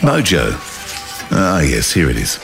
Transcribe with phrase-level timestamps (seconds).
[0.00, 0.52] Mojo.
[1.32, 2.38] Ah, yes, here it is.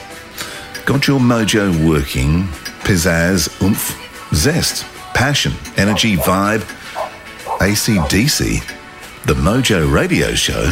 [0.85, 2.43] Got your mojo working.
[2.83, 3.95] Pizzazz, oomph,
[4.33, 6.63] zest, passion, energy, vibe.
[7.59, 8.61] ACDC.
[9.25, 10.71] The Mojo Radio Show.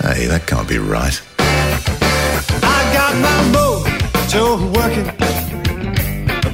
[0.00, 1.20] Hey, that can't be right.
[1.40, 5.06] I got my mojo working,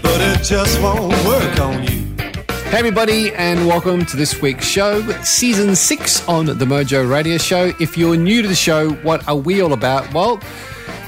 [0.02, 2.03] but it just won't work on you.
[2.74, 7.72] Hey, everybody, and welcome to this week's show, season six on the Mojo Radio Show.
[7.78, 10.12] If you're new to the show, what are we all about?
[10.12, 10.40] Well,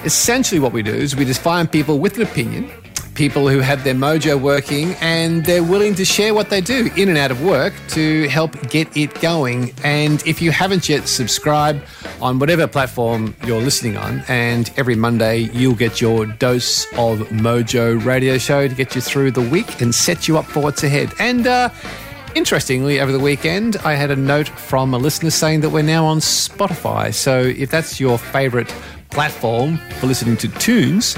[0.04, 2.70] essentially, what we do is we just find people with an opinion,
[3.16, 7.08] people who have their mojo working, and they're willing to share what they do in
[7.08, 9.72] and out of work to help get it going.
[9.82, 11.82] And if you haven't yet subscribed
[12.20, 18.04] on whatever platform you're listening on, and every Monday you'll get your dose of Mojo
[18.04, 21.12] Radio Show to get you through the week and set you up for what's ahead.
[21.18, 21.70] And uh,
[22.34, 26.04] interestingly, over the weekend, I had a note from a listener saying that we're now
[26.04, 27.12] on Spotify.
[27.14, 28.72] So if that's your favorite
[29.10, 31.16] platform for listening to tunes,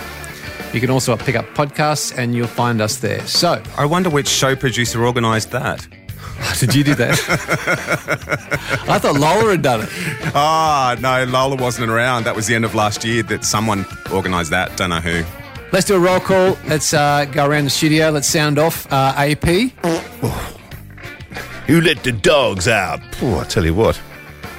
[0.74, 3.27] you can also pick up podcasts and you'll find us there.
[3.27, 5.86] So, I wonder which show producer organised that.
[6.61, 7.11] did you do that?
[8.89, 9.89] I thought Lola had done it.
[10.34, 12.24] Ah, no, Lola wasn't around.
[12.24, 14.77] That was the end of last year that someone organised that.
[14.77, 15.24] Don't know who.
[15.72, 16.56] Let's do a roll call.
[16.66, 18.11] Let's uh, go around the studio.
[18.11, 19.72] Let's sound off uh, AP.
[21.66, 23.00] Who let the dogs out?
[23.20, 24.00] Oh, I tell you what,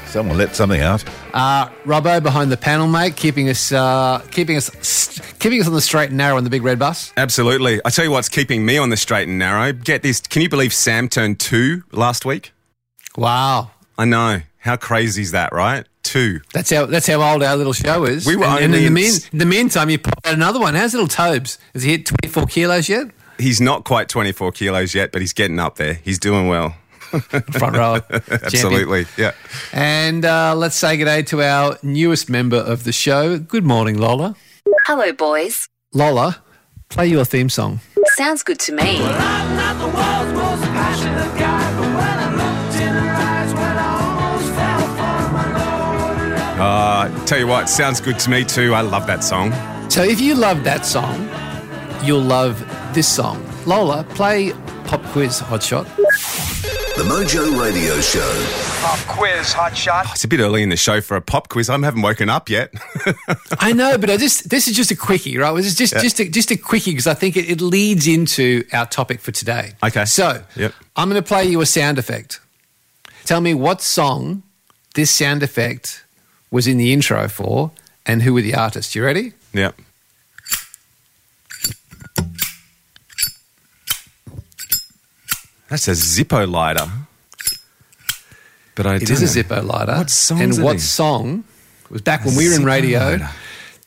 [0.09, 1.03] someone let something out.
[1.33, 5.73] Uh, Robbo behind the panel, mate, keeping us, uh, keeping us, st- keeping us on
[5.73, 7.13] the straight and narrow on the big red bus.
[7.17, 7.79] Absolutely.
[7.85, 9.71] I tell you what's keeping me on the straight and narrow.
[9.73, 10.19] Get this.
[10.19, 12.51] Can you believe Sam turned two last week?
[13.17, 14.41] Wow, I know.
[14.57, 15.85] How crazy is that, right?
[16.03, 16.41] Two.
[16.53, 18.25] that's how that's how old our little show is.
[18.25, 20.59] We were and, and only in the, mean, in the meantime, you pop out another
[20.59, 20.73] one.
[20.73, 21.59] How's little Tobes?
[21.73, 23.11] Has he hit twenty four kilos yet?
[23.39, 25.93] He's not quite 24 kilos yet, but he's getting up there.
[25.93, 26.75] He's doing well.
[27.51, 28.43] Front row, champion.
[28.43, 29.05] Absolutely.
[29.17, 29.31] Yeah.
[29.73, 33.37] And uh, let's say good day to our newest member of the show.
[33.39, 34.35] Good morning, Lola.
[34.85, 35.67] Hello, boys.
[35.93, 36.41] Lola,
[36.89, 37.79] play your theme song.
[38.15, 38.97] Sounds good to me.
[39.03, 43.77] I'm not the world's most passionate guy, but when I looked in her eyes, when
[43.77, 45.47] I almost fell for my
[46.49, 46.59] Lord.
[46.59, 48.73] Uh, tell you what, sounds good to me too.
[48.73, 49.51] I love that song.
[49.89, 51.29] So if you love that song,
[52.03, 52.59] you'll love
[52.93, 53.43] this song.
[53.65, 54.51] Lola, play
[54.85, 55.87] Pop Quiz Hot Shot.
[56.99, 58.81] The Mojo Radio Show.
[58.81, 60.05] Pop quiz, hot shot.
[60.11, 61.69] It's a bit early in the show for a pop quiz.
[61.69, 62.73] I haven't woken up yet.
[63.61, 65.55] I know, but I just this is just a quickie, right?
[65.55, 68.65] This is just just a, just a quickie because I think it, it leads into
[68.73, 69.75] our topic for today.
[69.81, 70.03] Okay.
[70.03, 70.73] So Yep.
[70.97, 72.41] I'm going to play you a sound effect.
[73.23, 74.43] Tell me what song
[74.93, 76.03] this sound effect
[76.51, 77.71] was in the intro for,
[78.05, 78.93] and who were the artists.
[78.93, 79.31] You ready?
[79.53, 79.71] yeah.
[85.69, 86.87] That's a Zippo lighter.
[88.75, 89.93] But I It is a Zippo lighter.
[89.97, 90.79] What song's And it what in?
[90.79, 91.43] song
[91.89, 92.99] was back when we were in radio?
[92.99, 93.29] lighter.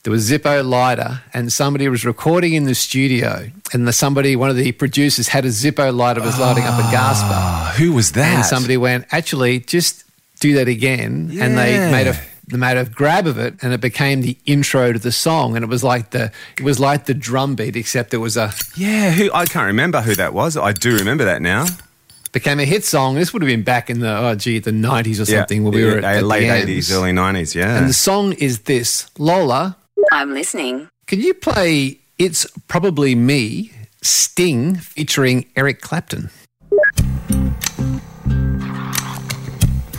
[0.05, 4.51] There was Zippo lighter, and somebody was recording in the studio, and the somebody, one
[4.51, 7.31] of the producers, had a Zippo lighter was lighting up a gas bar,
[7.71, 8.35] Ah, who was that?
[8.35, 10.03] and somebody went, "Actually, just
[10.41, 12.19] do that again," and they made a
[12.49, 15.63] they made a grab of it, and it became the intro to the song, and
[15.65, 19.11] it was like the it was like the drum beat, except it was a Yeah,
[19.13, 20.57] who I can't remember who that was.
[20.57, 21.67] I do remember that now.
[22.33, 23.15] became a hit song.
[23.15, 25.85] This would have been back in the oh gee the nineties or something, when we
[25.85, 26.63] were at, yeah, at the late ends.
[26.71, 27.55] eighties, early nineties.
[27.55, 27.77] Yeah.
[27.79, 29.77] And the song is this, Lola.
[30.11, 30.89] I'm listening.
[31.07, 33.71] Can you play It's Probably Me,
[34.03, 36.31] Sting, featuring Eric Clapton?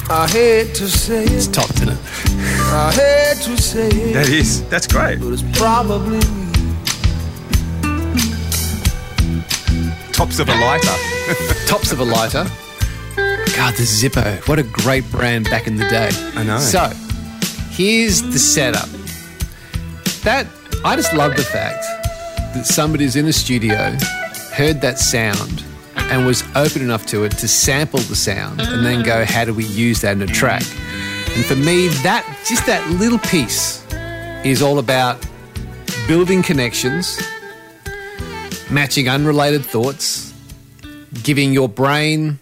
[0.10, 1.98] I hate to say It's it, top, isn't it?
[2.38, 4.64] I hate to say it, that is.
[4.70, 5.20] That's great.
[5.20, 6.44] but it's probably me.
[10.12, 10.96] Tops of a lighter.
[11.68, 12.46] Tops of a lighter.
[13.56, 14.48] God, the Zippo.
[14.48, 16.10] What a great brand back in the day.
[16.36, 16.60] I know.
[16.60, 16.90] So,
[17.72, 18.90] here's the setup.
[20.24, 20.48] That,
[20.86, 21.84] I just love the fact
[22.56, 23.96] that somebody's in the studio,
[24.54, 25.64] heard that sound,
[26.12, 29.26] and was open enough to it to sample the sound and then go, mm.
[29.26, 30.64] how do we use that in a track?
[31.36, 33.84] And for me, that just that little piece
[34.44, 35.26] is all about
[36.08, 37.20] building connections,
[38.70, 40.34] matching unrelated thoughts,
[41.24, 42.40] giving your brain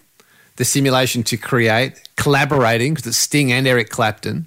[0.56, 4.46] the simulation to create, collaborating, because it's Sting and Eric Clapton,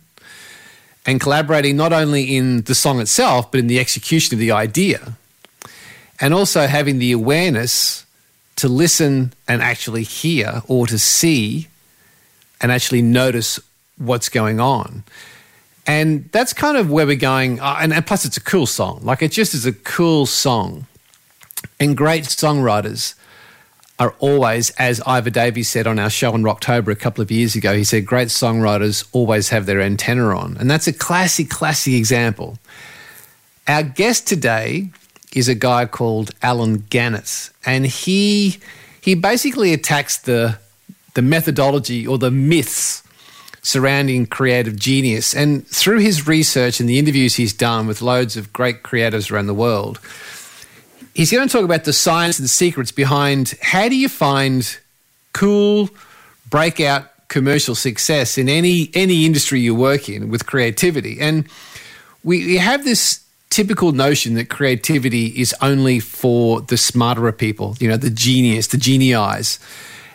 [1.05, 5.13] and collaborating not only in the song itself, but in the execution of the idea,
[6.19, 8.04] and also having the awareness
[8.57, 11.67] to listen and actually hear or to see
[12.61, 13.59] and actually notice
[13.97, 15.03] what's going on.
[15.87, 17.59] And that's kind of where we're going.
[17.59, 19.01] uh, And, and plus, it's a cool song.
[19.03, 20.87] Like, it just is a cool song.
[21.79, 23.13] And great songwriters
[23.99, 27.55] are always, as Iva Davies said on our show in Rocktober a couple of years
[27.55, 30.57] ago, he said, great songwriters always have their antenna on.
[30.57, 32.57] And that's a classic, classic example.
[33.67, 34.91] Our guest today
[35.35, 38.57] is a guy called Allen Gannett, and he
[39.01, 40.57] he basically attacks the
[41.13, 43.03] the methodology or the myths
[43.61, 45.33] surrounding creative genius.
[45.33, 49.47] And through his research and the interviews he's done with loads of great creatives around
[49.47, 49.99] the world,
[51.15, 54.77] he's going to talk about the science and secrets behind how do you find
[55.33, 55.89] cool
[56.49, 61.19] breakout commercial success in any any industry you work in with creativity.
[61.19, 61.45] And
[62.23, 63.24] we, we have this
[63.55, 68.67] typical notion that creativity is only for the smarter of people, you know, the genius,
[68.67, 69.13] the genii.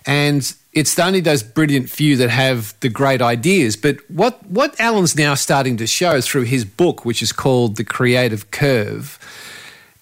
[0.04, 3.78] And it's only those brilliant few that have the great ideas.
[3.78, 7.84] But what, what Allen's now starting to show through his book, which is called The
[7.84, 9.18] Creative Curve,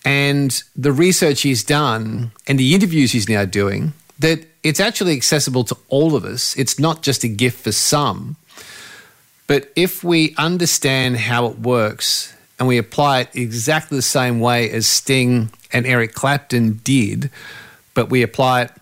[0.05, 5.63] and the research he's done and the interviews he's now doing, that it's actually accessible
[5.63, 6.57] to all of us.
[6.57, 8.35] It's not just a gift for some.
[9.47, 14.71] But if we understand how it works and we apply it exactly the same way
[14.71, 17.31] as Sting and Eric Clapton did,
[17.95, 18.73] but we apply it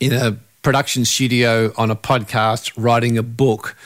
[0.00, 3.76] in a production studio, on a podcast, writing a book,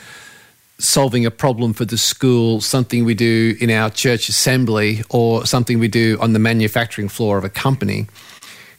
[0.79, 5.79] solving a problem for the school, something we do in our church assembly, or something
[5.79, 8.07] we do on the manufacturing floor of a company.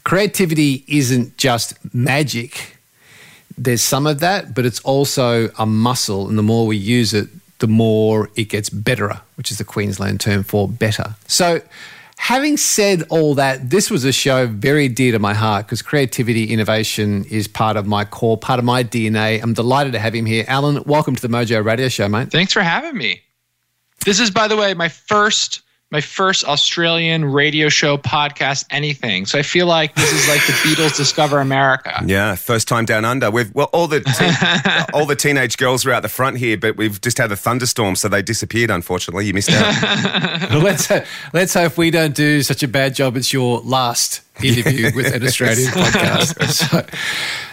[0.05, 2.79] Creativity isn't just magic.
[3.57, 7.29] There's some of that, but it's also a muscle, and the more we use it,
[7.59, 11.15] the more it gets betterer, which is the Queensland term for better.
[11.27, 11.61] So,
[12.17, 16.53] having said all that, this was a show very dear to my heart because creativity,
[16.53, 19.43] innovation is part of my core, part of my DNA.
[19.43, 20.45] I'm delighted to have him here.
[20.49, 22.31] Allen, welcome to the Mojo Radio Show, mate.
[22.31, 23.23] Thanks for having me.
[24.05, 29.25] This is, by the way, my first my first Australian radio show podcast anything.
[29.25, 32.03] So I feel like this is like the Beatles discover America.
[32.05, 33.31] Yeah, first time down under.
[33.31, 36.77] We've well, all the teen, all the teenage girls were out the front here, but
[36.77, 38.71] we've just had a thunderstorm, so they disappeared.
[38.71, 40.49] Unfortunately, you missed out.
[40.49, 40.91] Well, let's,
[41.33, 43.17] let's hope we don't do such a bad job.
[43.17, 46.51] It's your last interview with an Australian podcast.
[46.51, 46.87] So,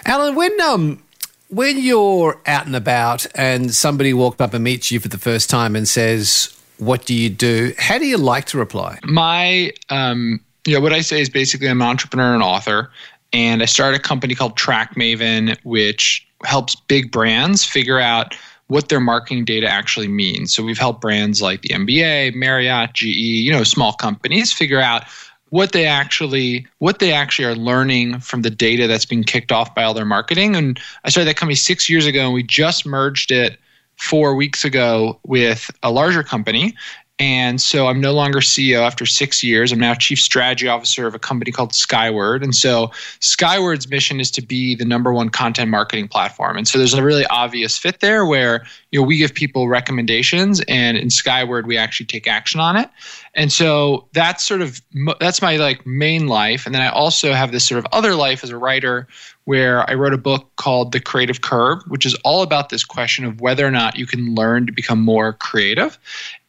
[0.05, 1.03] Allen, when um,
[1.49, 5.49] when you're out and about and somebody walked up and meets you for the first
[5.49, 8.99] time and says, "What do you do?" How do you like to reply?
[9.03, 10.39] My um,
[10.73, 12.91] know, what I say is basically I'm an entrepreneur and author,
[13.33, 18.35] and I started a company called TrackMaven, which helps big brands figure out
[18.67, 20.53] what their marketing data actually means.
[20.53, 25.03] So we've helped brands like the NBA, Marriott, GE, you know, small companies figure out
[25.49, 29.75] what they actually what they actually are learning from the data that's being kicked off
[29.75, 30.55] by all their marketing.
[30.55, 33.59] And I started that company six years ago, and we just merged it
[33.97, 36.75] four weeks ago with a larger company.
[37.17, 39.71] And so I'm no longer CEO after six years.
[39.71, 42.43] I'm now chief strategy officer of a company called Skyword.
[42.43, 42.87] And so
[43.21, 46.57] Skyword's mission is to be the number one content marketing platform.
[46.57, 50.61] And so there's a really obvious fit there where you know we give people recommendations
[50.67, 52.89] and in Skyword we actually take action on it.
[53.33, 54.81] And so that's sort of
[55.21, 56.65] that's my like main life.
[56.65, 59.07] And then I also have this sort of other life as a writer
[59.45, 63.25] where I wrote a book called The Creative Curve, which is all about this question
[63.25, 65.97] of whether or not you can learn to become more creative.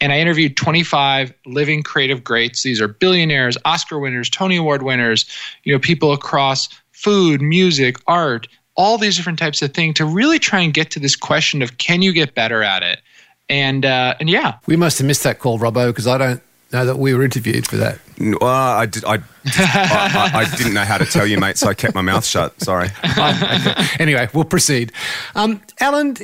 [0.01, 2.63] And I interviewed 25 living creative greats.
[2.63, 5.27] These are billionaires, Oscar winners, Tony Award winners,
[5.65, 10.39] you know, people across food, music, art, all these different types of things to really
[10.39, 13.01] try and get to this question of can you get better at it?
[13.49, 16.43] And uh, and yeah, We must have missed that call, Robbo, because I don't
[16.73, 17.99] know that we were interviewed for that.
[18.19, 21.69] well, I, did, I, I, I, I didn't know how to tell you, mate, so
[21.69, 22.61] I kept my mouth shut.
[22.61, 22.89] Sorry.
[23.99, 24.93] anyway, we'll proceed.
[25.35, 26.17] Um, Allen,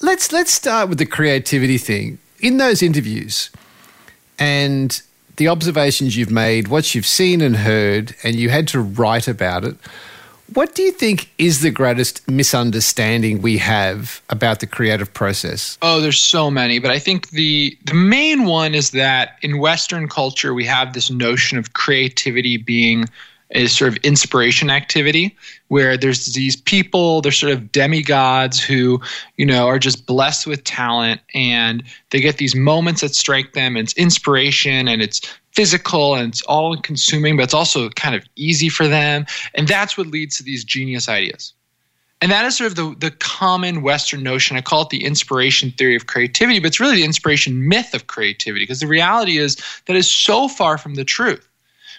[0.00, 2.18] let's let's start with the creativity thing.
[2.40, 3.50] In those interviews
[4.38, 5.00] and
[5.36, 9.64] the observations you've made, what you've seen and heard, and you had to write about
[9.64, 9.76] it.
[10.52, 15.78] What do you think is the greatest misunderstanding we have about the creative process?
[15.80, 20.08] Oh, there's so many, but I think the the main one is that in Western
[20.08, 23.06] culture we have this notion of creativity being
[23.50, 25.36] a sort of inspiration activity
[25.68, 29.00] where there's these people, they're sort of demigods who,
[29.36, 33.76] you know, are just blessed with talent and they get these moments that strike them
[33.76, 35.20] it's inspiration and it's
[35.54, 39.24] physical and it's all consuming, but it's also kind of easy for them.
[39.54, 41.52] And that's what leads to these genius ideas.
[42.20, 44.56] And that is sort of the, the common Western notion.
[44.56, 48.06] I call it the inspiration theory of creativity, but it's really the inspiration myth of
[48.06, 49.56] creativity because the reality is
[49.86, 51.46] that is so far from the truth.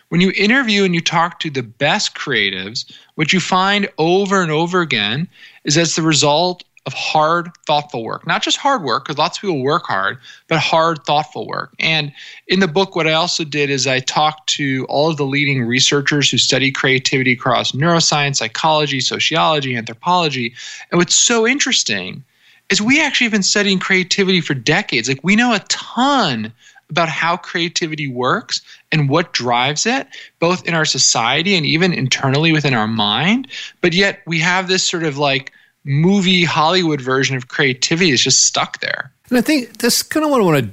[0.10, 4.52] When you interview and you talk to the best creatives, what you find over and
[4.52, 5.28] over again
[5.64, 8.28] is that's the result of hard, thoughtful work.
[8.28, 11.74] Not just hard work, because lots of people work hard, but hard, thoughtful work.
[11.80, 12.12] And
[12.48, 15.64] in the book, what I also did is I talked to all of the leading
[15.64, 20.54] researchers who study creativity across neuroscience, psychology, sociology, anthropology.
[20.92, 22.24] And what's so interesting
[22.70, 25.08] is we actually have been studying creativity for decades.
[25.08, 26.52] Like we know a ton
[26.90, 28.62] about how creativity works
[28.92, 30.08] and what drives it,
[30.40, 33.48] both in our society and even internally within our mind.
[33.82, 35.52] But yet we have this sort of like
[35.86, 39.12] movie Hollywood version of creativity is just stuck there.
[39.30, 40.72] And I think that's kind of what I want to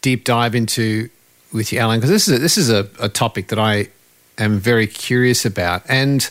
[0.00, 1.08] deep dive into
[1.52, 3.88] with you, Allen, because this is a, this is a, a topic that I
[4.38, 5.82] am very curious about.
[5.88, 6.28] And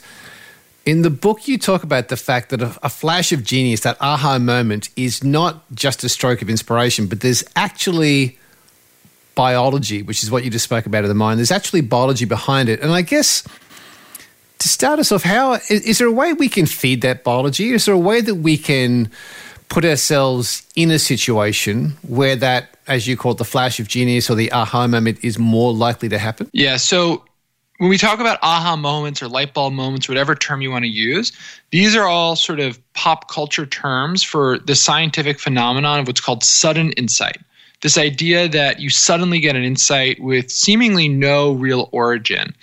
[0.86, 3.98] in the book, you talk about the fact that a, a flash of genius, that
[4.02, 8.38] aha moment, is not just a stroke of inspiration, but there's actually
[9.36, 11.40] biology, which is what you just spoke about in the mind.
[11.40, 12.82] There's actually biology behind it.
[12.82, 13.44] And I guess
[14.64, 17.72] to start us off, how is, is there a way we can feed that biology?
[17.72, 19.12] Is there a way that we can
[19.68, 24.30] put ourselves in a situation where that, as you call it, the flash of genius
[24.30, 26.50] or the aha moment is more likely to happen?
[26.54, 26.78] Yeah.
[26.78, 27.26] So
[27.80, 30.90] when we talk about aha moments or light bulb moments, whatever term you want to
[30.90, 31.34] use,
[31.72, 36.42] these are all sort of pop culture terms for the scientific phenomenon of what's called
[36.42, 37.42] sudden insight.
[37.84, 42.56] This idea that you suddenly get an insight with seemingly no real origin.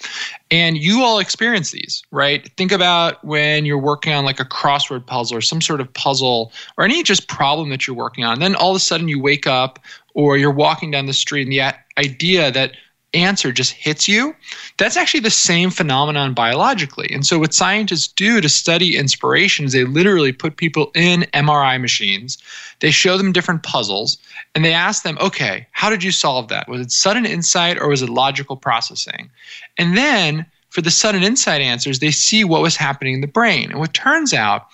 [0.50, 2.50] And you all experience these, right?
[2.56, 6.52] Think about when you're working on like a crossword puzzle or some sort of puzzle
[6.78, 8.32] or any just problem that you're working on.
[8.32, 9.78] And Then all of a sudden you wake up
[10.14, 12.72] or you're walking down the street and the idea that
[13.14, 14.34] answer just hits you,
[14.76, 17.08] that's actually the same phenomenon biologically.
[17.12, 21.80] And so, what scientists do to study inspiration is they literally put people in MRI
[21.80, 22.38] machines,
[22.80, 24.18] they show them different puzzles,
[24.54, 26.68] and they ask them, okay, how did you solve that?
[26.68, 29.30] Was it sudden insight or was it logical processing?
[29.78, 33.70] And then, for the sudden insight answers, they see what was happening in the brain.
[33.70, 34.68] And what turns out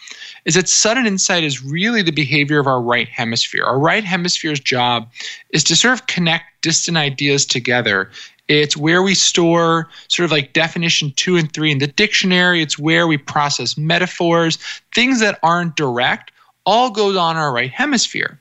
[0.47, 3.65] is that sudden insight is really the behavior of our right hemisphere.
[3.65, 5.11] Our right hemisphere's job
[5.51, 8.11] is to sort of connect distant ideas together.
[8.49, 12.63] It's where we store sort of like definition two and three in the dictionary.
[12.63, 14.57] It's where we process metaphors,
[14.95, 16.31] things that aren't direct,
[16.65, 18.39] all goes on our right hemisphere.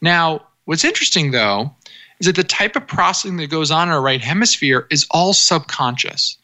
[0.00, 1.70] Now, what's interesting though
[2.18, 5.34] is that the type of processing that goes on in our right hemisphere is all
[5.34, 6.38] subconscious.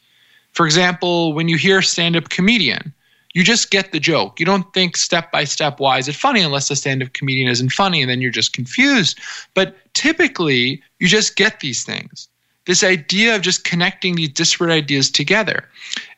[0.51, 2.93] For example, when you hear a stand up comedian,
[3.39, 4.37] you just get the joke.
[4.37, 7.47] You don't think step by step, why is it funny, unless the stand up comedian
[7.47, 9.17] isn't funny, and then you're just confused.
[9.53, 12.27] But typically, you just get these things.
[12.65, 15.69] This idea of just connecting these disparate ideas together.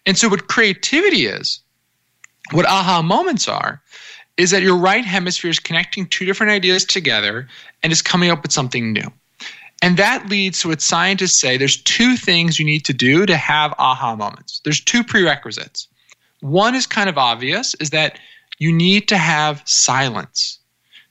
[0.07, 1.59] And so, what creativity is,
[2.53, 3.83] what aha moments are,
[4.37, 7.47] is that your right hemisphere is connecting two different ideas together
[7.83, 9.13] and is coming up with something new.
[9.83, 13.37] And that leads to what scientists say there's two things you need to do to
[13.37, 14.59] have aha moments.
[14.63, 15.87] There's two prerequisites.
[16.41, 18.19] One is kind of obvious is that
[18.59, 20.59] you need to have silence.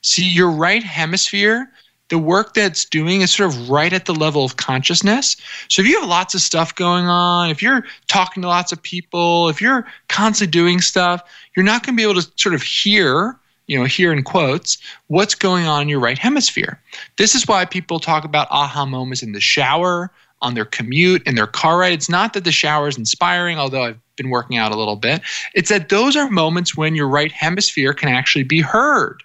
[0.03, 1.71] See, your right hemisphere,
[2.09, 5.37] the work that's doing is sort of right at the level of consciousness.
[5.69, 8.83] So if you have lots of stuff going on, if you're talking to lots of
[8.83, 11.23] people, if you're constantly doing stuff,
[11.57, 13.37] you're not going to be able to sort of hear,
[13.69, 16.81] you know, hear in quotes, what's going on in your right hemisphere.
[17.17, 20.11] This is why people talk about aha moments in the shower,
[20.43, 21.93] on their commute, in their car ride.
[21.93, 25.23] It's not that the shower is inspiring, although I've been working out a little bit.
[25.55, 29.23] It's that those are moments when your right hemisphere can actually be heard.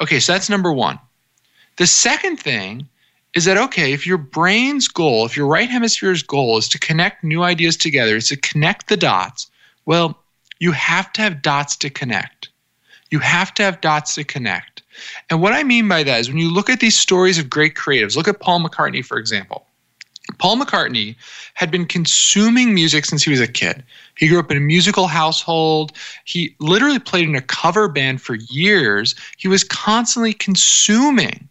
[0.00, 0.98] Okay, so that's number one.
[1.76, 2.88] The second thing
[3.34, 7.22] is that, okay, if your brain's goal, if your right hemisphere's goal is to connect
[7.22, 9.50] new ideas together, is to connect the dots,
[9.84, 10.18] well,
[10.58, 12.48] you have to have dots to connect.
[13.10, 14.82] You have to have dots to connect.
[15.28, 17.74] And what I mean by that is when you look at these stories of great
[17.74, 19.65] creatives, look at Paul McCartney, for example.
[20.38, 21.16] Paul McCartney
[21.54, 23.82] had been consuming music since he was a kid.
[24.16, 25.92] He grew up in a musical household.
[26.24, 29.14] He literally played in a cover band for years.
[29.36, 31.48] He was constantly consuming.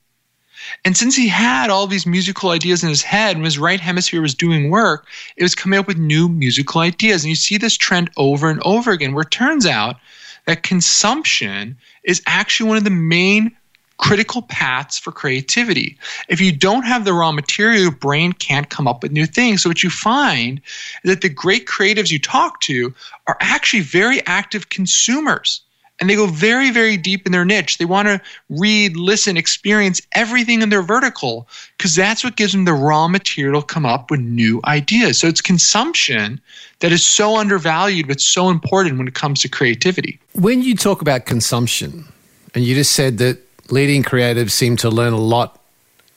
[0.84, 4.22] And since he had all these musical ideas in his head and his right hemisphere
[4.22, 7.24] was doing work, it was coming up with new musical ideas.
[7.24, 9.98] And you see this trend over and over again, where it turns out
[10.46, 13.56] that consumption is actually one of the main
[13.98, 15.98] critical paths for creativity.
[16.28, 19.64] If you don't have the raw material, your brain can't come up with new things.
[19.64, 20.60] So what you find
[21.04, 22.94] is that the great creatives you talk to
[23.28, 25.62] are actually very active consumers.
[26.02, 27.78] And they go very, very deep in their niche.
[27.78, 31.48] They want to read, listen, experience everything in their vertical
[31.78, 35.20] because that's what gives them the raw material to come up with new ideas.
[35.20, 36.42] So it's consumption
[36.80, 40.20] that is so undervalued but so important when it comes to creativity.
[40.34, 42.06] When you talk about consumption,
[42.54, 45.60] and you just said that leading creatives seem to learn a lot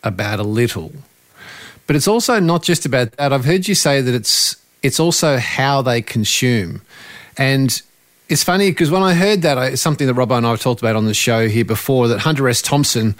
[0.03, 0.93] about a little,
[1.87, 3.33] but it's also not just about that.
[3.33, 6.83] I've heard you say that it's it's also how they consume,
[7.37, 7.83] and
[8.29, 10.83] It's funny because when I heard that, it's something that Robbo and I have talked
[10.83, 12.61] about on the show here before, that Hunter S.
[12.61, 13.15] Thompson,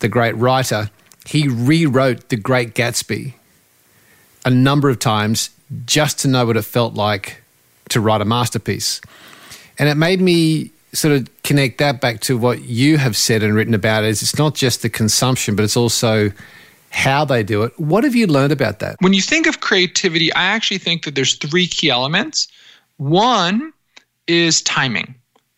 [0.00, 0.90] the great writer,
[1.26, 3.34] he rewrote The Great Gatsby
[4.44, 5.50] a number of times
[5.86, 7.42] just to know what it felt like
[7.90, 9.00] to write a masterpiece.
[9.78, 13.54] And it made me sort of connect that back to what you have said and
[13.54, 16.30] written about is it's not just the consumption, but it's also
[16.90, 17.78] how they do it.
[17.78, 18.96] What have you learned about that?
[19.00, 22.48] When you think of creativity, I actually think that there's three key elements.
[22.96, 23.72] One
[24.26, 25.14] is timing,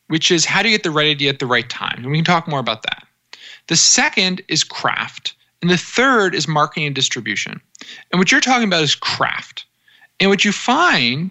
[0.09, 1.99] which is how do you get the right idea at the right time?
[1.99, 3.07] And we can talk more about that.
[3.69, 5.35] The second is craft.
[5.63, 7.61] And the third is marketing and distribution.
[8.11, 9.67] And what you're talking about is craft.
[10.19, 11.31] And what you find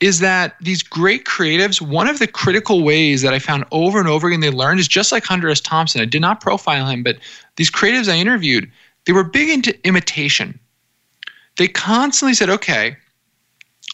[0.00, 4.08] is that these great creatives, one of the critical ways that I found over and
[4.08, 5.60] over again they learned is just like Hunter S.
[5.60, 6.00] Thompson.
[6.00, 7.18] I did not profile him, but
[7.56, 8.70] these creatives I interviewed,
[9.04, 10.58] they were big into imitation.
[11.58, 12.96] They constantly said, okay,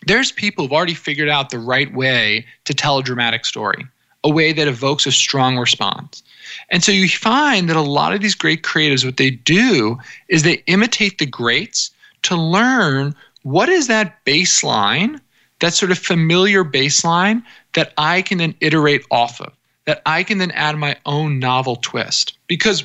[0.06, 3.84] there's people who've already figured out the right way to tell a dramatic story,
[4.22, 6.22] a way that evokes a strong response.
[6.70, 9.98] And so you find that a lot of these great creatives, what they do
[10.28, 11.90] is they imitate the greats
[12.22, 15.20] to learn what is that baseline,
[15.60, 17.42] that sort of familiar baseline
[17.74, 19.52] that I can then iterate off of,
[19.86, 22.36] that I can then add my own novel twist.
[22.46, 22.84] Because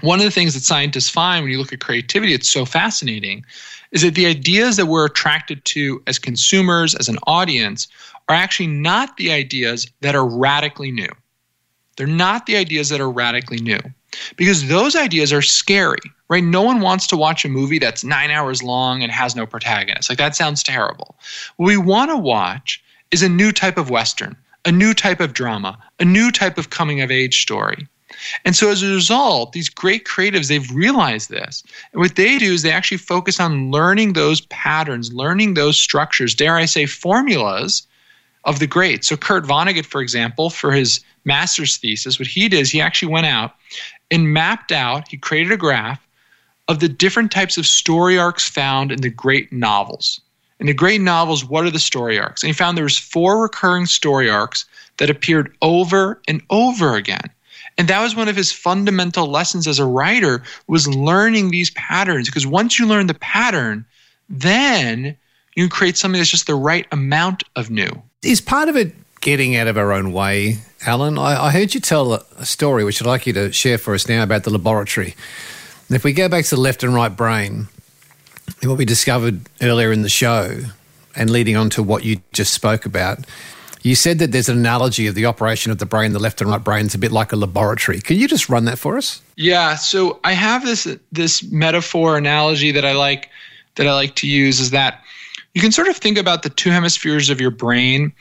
[0.00, 3.44] one of the things that scientists find when you look at creativity, it's so fascinating,
[3.92, 7.88] is that the ideas that we're attracted to as consumers, as an audience,
[8.28, 11.10] are actually not the ideas that are radically new.
[11.96, 13.78] They're not the ideas that are radically new
[14.36, 16.00] because those ideas are scary,
[16.34, 16.42] right?
[16.42, 20.08] No one wants to watch a movie that's nine hours long and has no protagonist.
[20.08, 21.14] Like that sounds terrible.
[21.56, 25.32] What we want to watch is a new type of Western, a new type of
[25.32, 27.86] drama, a new type of coming of age story.
[28.44, 31.62] And so as a result, these great creatives, they've realized this.
[31.92, 36.34] And what they do is they actually focus on learning those patterns, learning those structures,
[36.34, 37.86] dare I say, formulas
[38.44, 39.06] of the greats.
[39.06, 43.12] So Kurt Vonnegut, for example, for his master's thesis, what he did is he actually
[43.12, 43.54] went out
[44.10, 46.03] and mapped out, he created a graph
[46.68, 50.20] of the different types of story arcs found in the great novels.
[50.60, 52.42] In the great novels, what are the story arcs?
[52.42, 54.64] And he found there was four recurring story arcs
[54.98, 57.30] that appeared over and over again.
[57.76, 62.28] And that was one of his fundamental lessons as a writer was learning these patterns
[62.28, 63.84] because once you learn the pattern,
[64.28, 65.16] then
[65.56, 68.02] you create something that's just the right amount of new.
[68.22, 71.18] Is part of it getting out of our own way, Allen?
[71.18, 74.08] I, I heard you tell a story which I'd like you to share for us
[74.08, 75.14] now about the laboratory.
[75.90, 77.68] If we go back to the left and right brain,
[78.62, 80.60] what we discovered earlier in the show,
[81.16, 83.20] and leading on to what you just spoke about,
[83.82, 86.50] you said that there's an analogy of the operation of the brain, the left and
[86.50, 88.00] right brain, is a bit like a laboratory.
[88.00, 89.20] Can you just run that for us?
[89.36, 93.28] Yeah, so I have this this metaphor analogy that I like
[93.74, 95.02] that I like to use is that
[95.52, 98.12] you can sort of think about the two hemispheres of your brain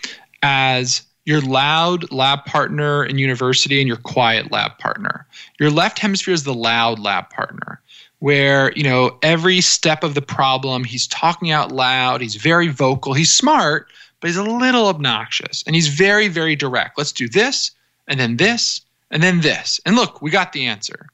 [0.42, 5.26] as your loud lab partner in university and your quiet lab partner.
[5.60, 7.80] Your left hemisphere is the loud lab partner
[8.20, 13.14] where, you know, every step of the problem he's talking out loud, he's very vocal,
[13.14, 13.88] he's smart,
[14.20, 16.98] but he's a little obnoxious and he's very very direct.
[16.98, 17.72] Let's do this
[18.08, 18.82] and then this
[19.12, 19.80] and then this.
[19.86, 21.08] And look, we got the answer.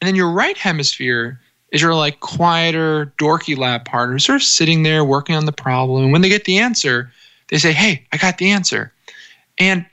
[0.00, 4.82] And then your right hemisphere is your like quieter, dorky lab partner, sort of sitting
[4.82, 6.04] there working on the problem.
[6.04, 7.10] And when they get the answer,
[7.48, 8.92] they say, "Hey, I got the answer."
[9.58, 9.86] And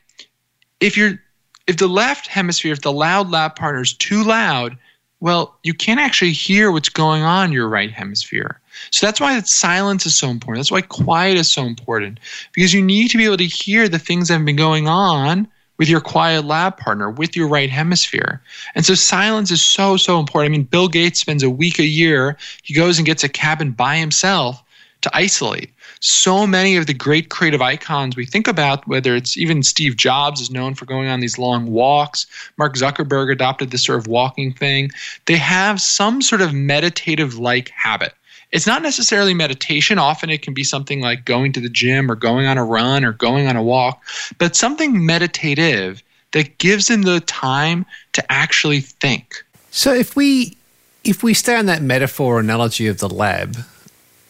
[0.80, 1.20] if you're
[1.68, 4.78] if the left hemisphere, if the loud lab partner is too loud,
[5.22, 8.60] well, you can't actually hear what's going on in your right hemisphere.
[8.92, 10.60] So that's why that silence is so important.
[10.60, 12.20] That's why quiet is so important
[12.52, 15.48] because you need to be able to hear the things that have been going on
[15.78, 18.42] with your quiet lab partner, with your right hemisphere.
[18.76, 20.54] And so silence is so, so important.
[20.54, 23.72] I mean, Bill Gates spends a week a year, he goes and gets a cabin
[23.72, 24.62] by himself
[25.02, 25.72] to isolate.
[26.06, 30.42] So many of the great creative icons we think about, whether it's even Steve Jobs
[30.42, 34.52] is known for going on these long walks, Mark Zuckerberg adopted this sort of walking
[34.52, 34.92] thing,
[35.28, 38.14] they have some sort of meditative like habit.
[38.52, 39.98] It's not necessarily meditation.
[39.98, 43.06] Often it can be something like going to the gym or going on a run
[43.06, 44.04] or going on a walk,
[44.40, 49.42] but something meditative that gives them the time to actually think.
[49.72, 50.58] So if we
[51.06, 53.56] if we stay on that metaphor analogy of the lab,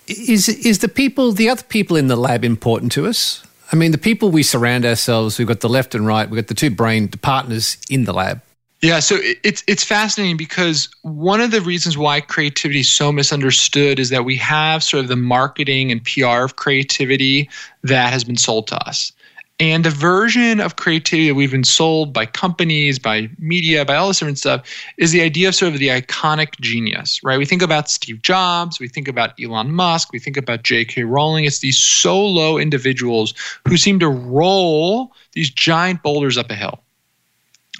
[0.08, 3.44] is is the people the other people in the lab important to us?
[3.72, 6.48] I mean, the people we surround ourselves, we've got the left and right, we've got
[6.48, 8.42] the two brain partners in the lab.
[8.82, 13.98] Yeah, so it's it's fascinating because one of the reasons why creativity is so misunderstood
[13.98, 17.50] is that we have sort of the marketing and PR of creativity
[17.84, 19.14] that has been sold to us.
[19.60, 24.08] And the version of creativity that we've been sold by companies, by media, by all
[24.08, 27.38] this different stuff is the idea of sort of the iconic genius, right?
[27.38, 31.04] We think about Steve Jobs, we think about Elon Musk, we think about J.K.
[31.04, 31.46] Rowling.
[31.46, 33.36] It's these solo individuals
[33.68, 36.80] who seem to roll these giant boulders up a hill.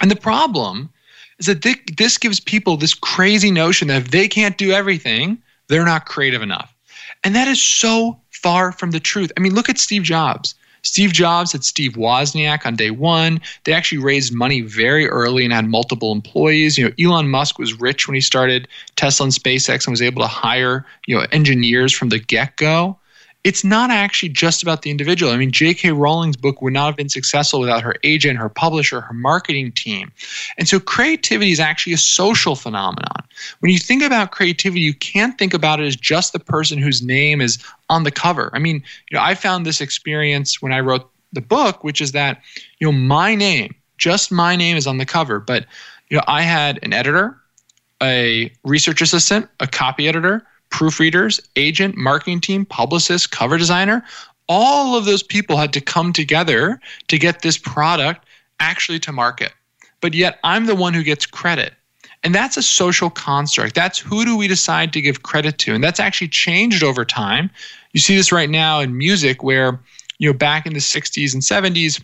[0.00, 0.90] And the problem
[1.40, 5.84] is that this gives people this crazy notion that if they can't do everything, they're
[5.84, 6.72] not creative enough.
[7.24, 9.32] And that is so far from the truth.
[9.36, 10.54] I mean, look at Steve Jobs.
[10.84, 13.40] Steve Jobs had Steve Wozniak on day one.
[13.64, 16.78] They actually raised money very early and had multiple employees.
[16.78, 20.22] You know, Elon Musk was rich when he started Tesla and SpaceX and was able
[20.22, 22.96] to hire, you know, engineers from the get-go
[23.44, 25.30] it's not actually just about the individual.
[25.30, 25.92] I mean, J.K.
[25.92, 30.10] Rowling's book would not have been successful without her agent, her publisher, her marketing team.
[30.56, 33.22] And so creativity is actually a social phenomenon.
[33.60, 37.02] When you think about creativity, you can't think about it as just the person whose
[37.02, 38.50] name is on the cover.
[38.54, 42.12] I mean, you know, I found this experience when I wrote the book, which is
[42.12, 42.40] that,
[42.78, 45.66] you know, my name, just my name is on the cover, but
[46.08, 47.38] you know, I had an editor,
[48.02, 54.04] a research assistant, a copy editor, proofreaders, agent, marketing team, publicist, cover designer.
[54.48, 58.26] All of those people had to come together to get this product
[58.58, 59.52] actually to market.
[60.00, 61.74] But yet I'm the one who gets credit.
[62.24, 63.76] And that's a social construct.
[63.76, 65.74] That's who do we decide to give credit to?
[65.74, 67.50] And that's actually changed over time.
[67.92, 69.78] You see this right now in music where,
[70.18, 72.02] you know, back in the 60s and 70s,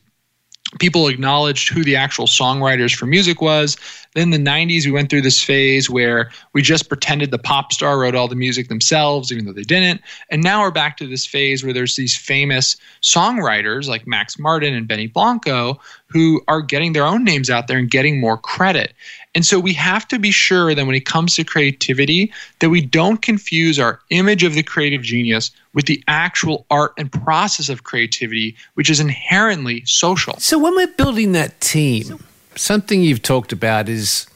[0.79, 3.77] people acknowledged who the actual songwriters for music was.
[4.15, 7.99] Then the 90s, we went through this phase where we just pretended the pop star
[7.99, 10.01] wrote all the music themselves, even though they didn't.
[10.31, 14.75] And now we're back to this phase where there's these famous songwriters like Max Martin
[14.75, 18.95] and Benny Blanco who are getting their own names out there and getting more credit.
[19.35, 22.81] And so we have to be sure that when it comes to creativity, that we
[22.81, 27.85] don't confuse our image of the creative genius with the actual art and process of
[27.85, 30.35] creativity, which is inherently social.
[30.41, 32.25] So when we're building that team,
[32.57, 34.27] something you've talked about is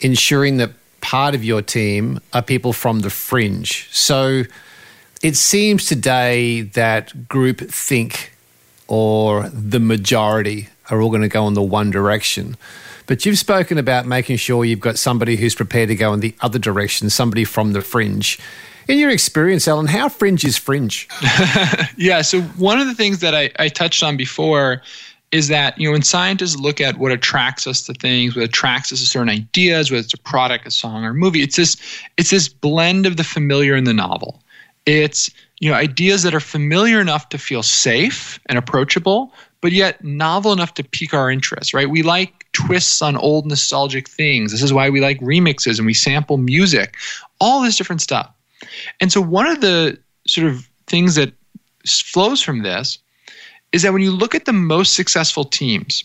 [0.00, 3.88] ensuring that part of your team are people from the fringe.
[3.92, 4.42] So
[5.22, 8.32] it seems today that group think
[8.88, 12.56] or the majority are all going to go in the one direction.
[13.06, 16.34] But you've spoken about making sure you've got somebody who's prepared to go in the
[16.40, 18.38] other direction, somebody from the fringe.
[18.88, 21.08] In your experience, Allen, how fringe is fringe?
[21.98, 22.20] Yeah.
[22.20, 24.82] So one of the things that I, I touched on before
[25.32, 28.92] is that you know when scientists look at what attracts us to things, what attracts
[28.92, 31.76] us to certain ideas, whether it's a product, a song, or a movie, it's this
[32.16, 34.42] it's this blend of the familiar and the novel.
[34.84, 40.02] It's you know ideas that are familiar enough to feel safe and approachable, but yet
[40.04, 41.72] novel enough to pique our interest.
[41.72, 41.88] Right?
[41.88, 44.50] We like twists on old nostalgic things.
[44.50, 46.96] This is why we like remixes and we sample music,
[47.40, 48.30] all this different stuff.
[49.00, 51.32] And so one of the sort of things that
[51.86, 52.98] flows from this
[53.72, 56.02] is that when you look at the most successful teams,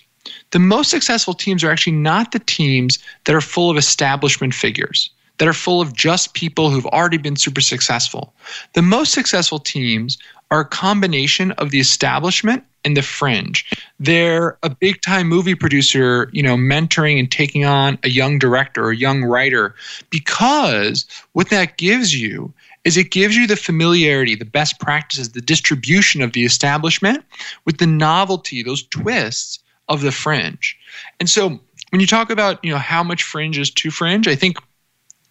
[0.52, 5.10] the most successful teams are actually not the teams that are full of establishment figures,
[5.38, 8.34] that are full of just people who've already been super successful.
[8.74, 10.18] The most successful teams
[10.52, 13.70] are a combination of the establishment and the fringe.
[14.00, 18.86] They're a big time movie producer, you know, mentoring and taking on a young director
[18.86, 19.76] or a young writer
[20.10, 25.42] because what that gives you is it gives you the familiarity, the best practices, the
[25.42, 27.24] distribution of the establishment
[27.66, 30.78] with the novelty, those twists of the fringe.
[31.20, 31.60] And so
[31.92, 34.58] when you talk about, you know, how much fringe is too fringe, I think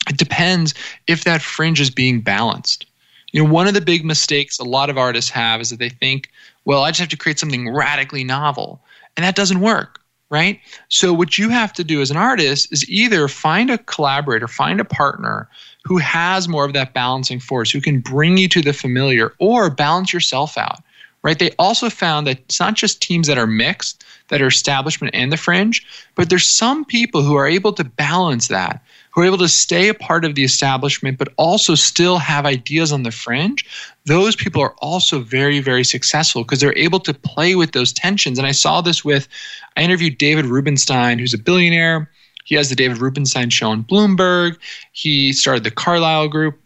[0.08, 0.74] it depends
[1.06, 2.86] if that fringe is being balanced.
[3.32, 5.88] You know, one of the big mistakes a lot of artists have is that they
[5.88, 6.30] think,
[6.64, 8.83] well, I just have to create something radically novel.
[9.16, 10.61] And that doesn't work, right?
[10.88, 14.81] So, what you have to do as an artist is either find a collaborator, find
[14.81, 15.49] a partner
[15.85, 19.70] who has more of that balancing force, who can bring you to the familiar or
[19.70, 20.81] balance yourself out,
[21.23, 21.38] right?
[21.38, 25.33] They also found that it's not just teams that are mixed, that are establishment and
[25.33, 29.38] the fringe, but there's some people who are able to balance that, who are able
[29.38, 33.64] to stay a part of the establishment, but also still have ideas on the fringe.
[34.07, 38.38] Those people are also very, very successful because they're able to play with those tensions.
[38.38, 39.29] And I saw this with,
[39.77, 42.09] I interviewed David Rubenstein, who's a billionaire.
[42.44, 44.57] He has the David Rubenstein show on Bloomberg.
[44.92, 46.59] He started the Carlyle Group.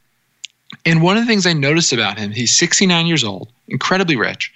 [0.85, 4.53] And one of the things I noticed about him, he's 69 years old, incredibly rich.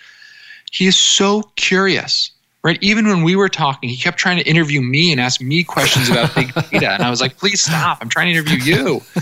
[0.71, 2.31] He is so curious,
[2.63, 2.79] right?
[2.83, 6.09] Even when we were talking, he kept trying to interview me and ask me questions
[6.09, 6.93] about big data.
[6.93, 7.99] And I was like, please stop.
[8.01, 9.03] I'm trying to interview you.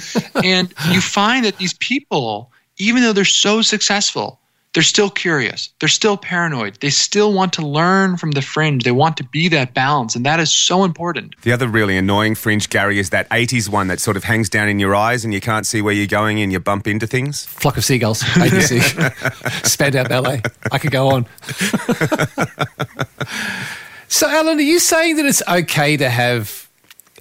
[0.44, 4.38] And you find that these people, even though they're so successful,
[4.76, 5.70] they're still curious.
[5.80, 6.76] They're still paranoid.
[6.82, 8.84] They still want to learn from the fringe.
[8.84, 10.14] They want to be that balance.
[10.14, 11.34] And that is so important.
[11.40, 14.68] The other really annoying fringe, Gary, is that 80s one that sort of hangs down
[14.68, 17.46] in your eyes and you can't see where you're going and you bump into things.
[17.46, 20.42] Flock of Seagulls, ABC, Spandau Ballet.
[20.70, 21.24] I could go on.
[24.08, 26.65] so, Alan, are you saying that it's okay to have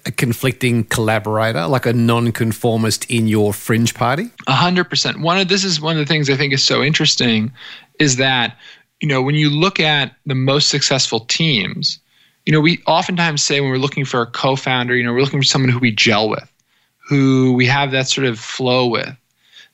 [0.06, 4.30] a conflicting collaborator, like a non-conformist in your fringe party?
[4.46, 5.20] A hundred percent.
[5.20, 7.52] One of this is one of the things I think is so interesting
[7.98, 8.56] is that
[9.00, 11.98] you know when you look at the most successful teams,
[12.46, 15.40] you know we oftentimes say when we're looking for a co-founder, you know we're looking
[15.40, 16.50] for someone who we gel with,
[16.98, 19.14] who we have that sort of flow with.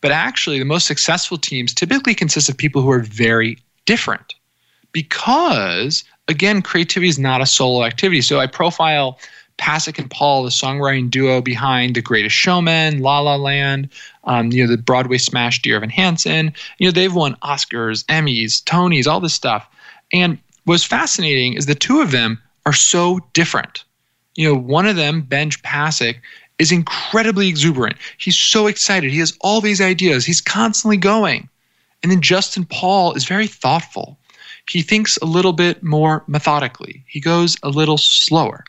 [0.01, 4.35] But actually, the most successful teams typically consist of people who are very different,
[4.93, 8.23] because again, creativity is not a solo activity.
[8.23, 9.19] So I profile
[9.59, 13.89] Pasek and Paul, the songwriting duo behind The Greatest Showman, La La Land,
[14.25, 16.53] um, you know, the Broadway smash Dear Evan Hansen.
[16.79, 19.67] You know, they've won Oscars, Emmys, Tonys, all this stuff.
[20.13, 23.85] And what's fascinating is the two of them are so different.
[24.35, 26.17] You know, one of them, Benj Pasek,
[26.59, 27.97] is incredibly exuberant.
[28.19, 29.11] He's so excited.
[29.11, 30.25] He has all these ideas.
[30.25, 31.49] He's constantly going.
[32.03, 34.19] And then Justin Paul is very thoughtful.
[34.69, 37.05] He thinks a little bit more methodically.
[37.07, 38.65] He goes a little slower.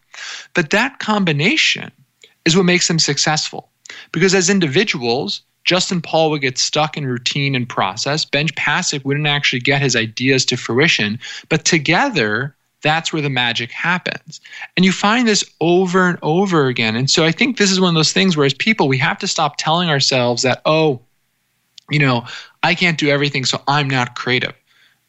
[0.54, 1.92] But that combination
[2.46, 3.70] is what makes them successful.
[4.12, 8.26] Because as individuals, Justin Paul would get stuck in routine and process.
[8.26, 11.20] Benj Pasek wouldn't actually get his ideas to fruition.
[11.50, 14.42] But together, that's where the magic happens.
[14.76, 16.96] And you find this over and over again.
[16.96, 19.18] And so I think this is one of those things where, as people, we have
[19.20, 21.02] to stop telling ourselves that, oh,
[21.90, 22.26] you know,
[22.62, 24.54] I can't do everything, so I'm not creative.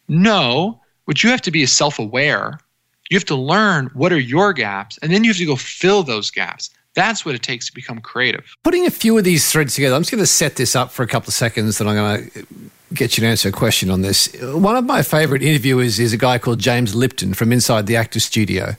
[0.08, 2.60] No, what you have to be is self aware.
[3.14, 6.02] You have to learn what are your gaps, and then you have to go fill
[6.02, 6.70] those gaps.
[6.94, 8.56] That's what it takes to become creative.
[8.64, 11.04] Putting a few of these threads together, I'm just going to set this up for
[11.04, 12.46] a couple of seconds, and I'm going to
[12.92, 14.34] get you to answer a question on this.
[14.42, 18.18] One of my favorite interviewers is a guy called James Lipton from Inside the Actor
[18.18, 18.74] Studio.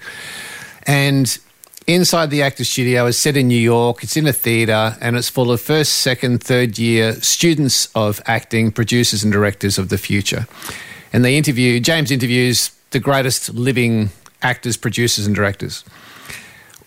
[0.86, 1.40] And
[1.88, 4.04] Inside the Actor Studio is set in New York.
[4.04, 8.74] It's in a theatre and it's full of first, second, third year students of acting,
[8.74, 10.46] producers, and directors of the future.
[11.14, 14.10] And they interview, James interviews the greatest living
[14.46, 15.84] actors, producers, and directors.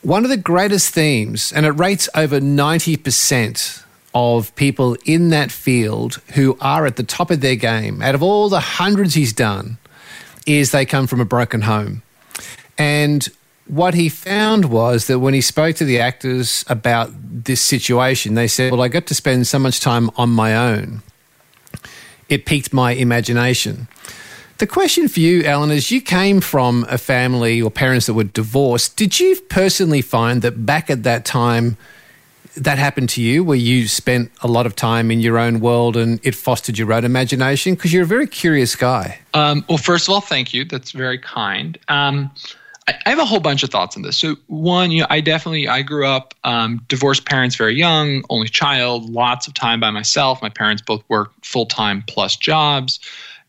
[0.02, 3.82] One of the greatest themes, and it rates over 90%
[4.14, 8.22] of people in that field who are at the top of their game, out of
[8.22, 9.76] all the hundreds he's done,
[10.46, 12.02] is they come from a broken home.
[12.78, 13.28] And
[13.66, 17.10] what he found was that when he spoke to the actors about
[17.44, 21.02] this situation, they said, Well, I got to spend so much time on my own.
[22.28, 23.88] It piqued my imagination.
[24.58, 28.24] The question for you, Allen, is you came from a family or parents that were
[28.24, 28.96] divorced.
[28.96, 31.76] Did you personally find that back at that time,
[32.56, 35.96] that happened to you where you spent a lot of time in your own world
[35.96, 37.76] and it fostered your own imagination?
[37.76, 39.20] Because you're a very curious guy.
[39.32, 40.64] Um, well, first of all, thank you.
[40.64, 41.78] That's very kind.
[41.86, 42.28] Um,
[42.88, 44.18] I, have a whole bunch of thoughts on this.
[44.18, 48.48] So, one, you know, I definitely I grew up um, divorced parents, very young, only
[48.48, 50.42] child, lots of time by myself.
[50.42, 52.98] My parents both worked full time plus jobs,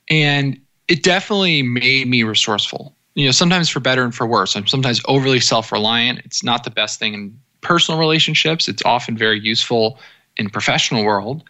[0.07, 2.95] and it definitely made me resourceful.
[3.13, 4.55] You know, sometimes for better and for worse.
[4.55, 6.19] I'm sometimes overly self reliant.
[6.25, 8.67] It's not the best thing in personal relationships.
[8.67, 9.99] It's often very useful
[10.35, 11.43] in professional world.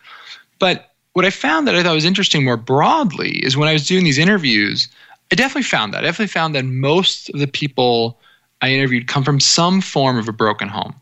[0.59, 3.87] But what I found that I thought was interesting more broadly is when I was
[3.87, 4.87] doing these interviews,
[5.31, 5.99] I definitely found that.
[6.03, 8.19] I definitely found that most of the people
[8.61, 10.95] I interviewed come from some form of a broken home,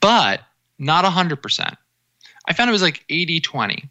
[0.00, 0.40] but
[0.78, 1.76] not 100%.
[2.46, 3.90] I found it was like 80 20.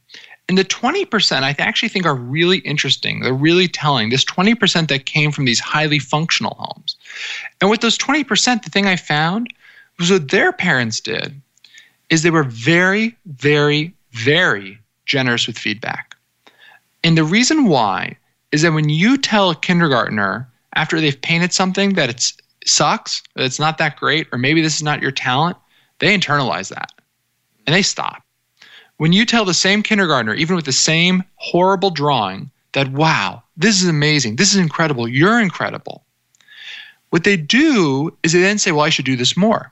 [0.50, 3.20] And the 20% I actually think are really interesting.
[3.20, 4.10] They're really telling.
[4.10, 6.96] This 20% that came from these highly functional homes.
[7.62, 9.54] And with those 20%, the thing I found
[10.00, 11.40] was what their parents did
[12.10, 16.16] is they were very, very, very generous with feedback.
[17.04, 18.18] And the reason why
[18.52, 22.34] is that when you tell a kindergartner after they've painted something that it
[22.66, 25.58] sucks, that it's not that great, or maybe this is not your talent,
[26.00, 26.92] they internalize that
[27.68, 28.24] and they stop.
[29.00, 33.82] When you tell the same kindergartner, even with the same horrible drawing, that wow, this
[33.82, 36.04] is amazing, this is incredible, you're incredible,
[37.10, 39.72] what they do is they then say, well, I should do this more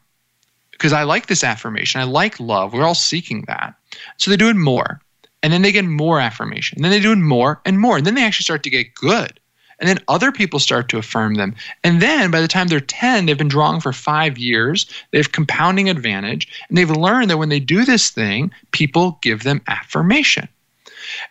[0.72, 2.00] because I like this affirmation.
[2.00, 2.72] I like love.
[2.72, 3.74] We're all seeking that.
[4.16, 5.02] So they do it more.
[5.44, 6.78] And then they get more affirmation.
[6.78, 7.98] And then they do it more and more.
[7.98, 9.42] And then they actually start to get good.
[9.80, 11.56] And then other people start to affirm them.
[11.84, 14.88] And then by the time they're 10, they've been drawing for five years.
[15.12, 16.48] They have compounding advantage.
[16.68, 20.48] And they've learned that when they do this thing, people give them affirmation.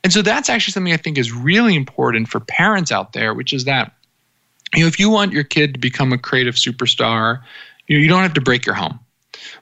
[0.04, 3.52] And so that's actually something I think is really important for parents out there, which
[3.52, 3.92] is that,
[4.74, 7.40] you know, if you want your kid to become a creative superstar,
[7.88, 8.98] you, know, you don't have to break your home.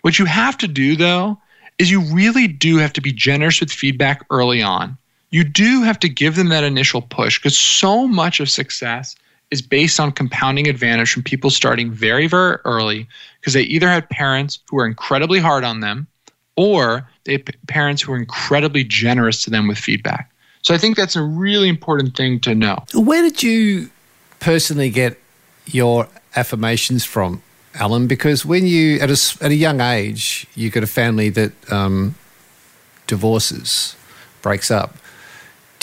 [0.03, 1.39] What you have to do, though,
[1.79, 4.97] is you really do have to be generous with feedback early on.
[5.35, 9.17] You do have to give them that initial push because so much of success
[9.51, 13.09] is based on compounding advantage from people starting very, very early
[13.41, 16.07] because they either had parents who were incredibly hard on them
[16.55, 20.31] or they had parents who were incredibly generous to them with feedback.
[20.63, 22.85] So I think that's a really important thing to know.
[22.95, 23.91] Where did you
[24.39, 25.21] personally get
[25.67, 27.43] your affirmations from,
[27.75, 28.07] Allen?
[28.07, 32.15] Because when you at a at a young age, you got a family that um,
[33.09, 33.97] divorces,
[34.41, 34.95] breaks up.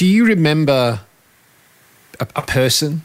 [0.01, 0.99] Do you remember
[2.19, 3.03] a, a person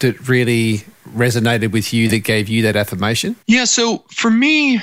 [0.00, 0.78] that really
[1.08, 3.36] resonated with you that gave you that affirmation?
[3.46, 4.82] Yeah, so for me,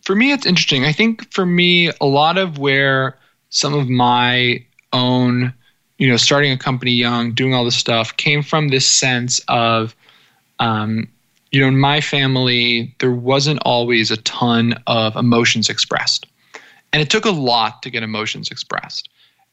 [0.00, 0.86] for me, it's interesting.
[0.86, 3.18] I think for me, a lot of where
[3.50, 5.52] some of my own,
[5.98, 9.94] you know, starting a company young, doing all this stuff, came from this sense of,
[10.58, 11.06] um,
[11.50, 16.24] you know, in my family, there wasn't always a ton of emotions expressed,
[16.94, 19.10] and it took a lot to get emotions expressed.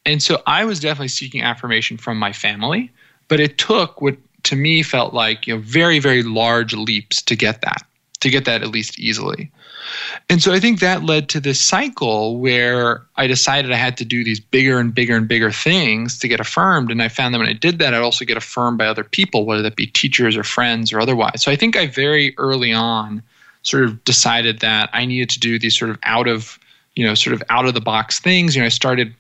[0.10, 2.92] And so I was definitely seeking affirmation from my family,
[3.28, 7.36] but it took what to me felt like you know very very large leaps to
[7.36, 7.84] get that
[8.22, 9.52] to get that at least easily.
[10.30, 14.06] And so i think that led to this cycle where i decided i had to
[14.06, 16.90] do these bigger and bigger and bigger things to get affirmed.
[16.90, 19.46] And i found that when i did that i'd also get affirmed by other people
[19.46, 21.44] whether that be teachers or friends or otherwise.
[21.44, 23.22] So i think i very early on
[23.62, 26.58] sort of decided that i needed to do these sort of out of
[26.96, 28.56] you know sort of out of the box things.
[28.56, 29.14] You know i started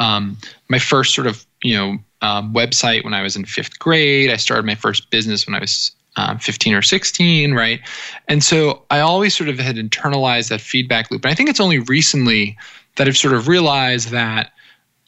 [0.00, 0.36] um,
[0.68, 4.30] my first sort of you know um, website when I was in fifth grade.
[4.30, 7.80] I started my first business when I was um, 15 or 16, right?
[8.28, 11.24] And so I always sort of had internalized that feedback loop.
[11.24, 12.58] And I think it's only recently
[12.96, 14.52] that I've sort of realized that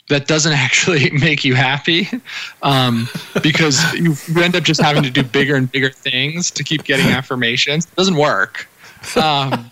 [0.09, 2.09] that doesn't actually make you happy
[2.63, 3.09] um,
[3.43, 7.07] because you end up just having to do bigger and bigger things to keep getting
[7.07, 7.87] affirmations.
[7.87, 8.69] It doesn't work.
[9.17, 9.71] Um,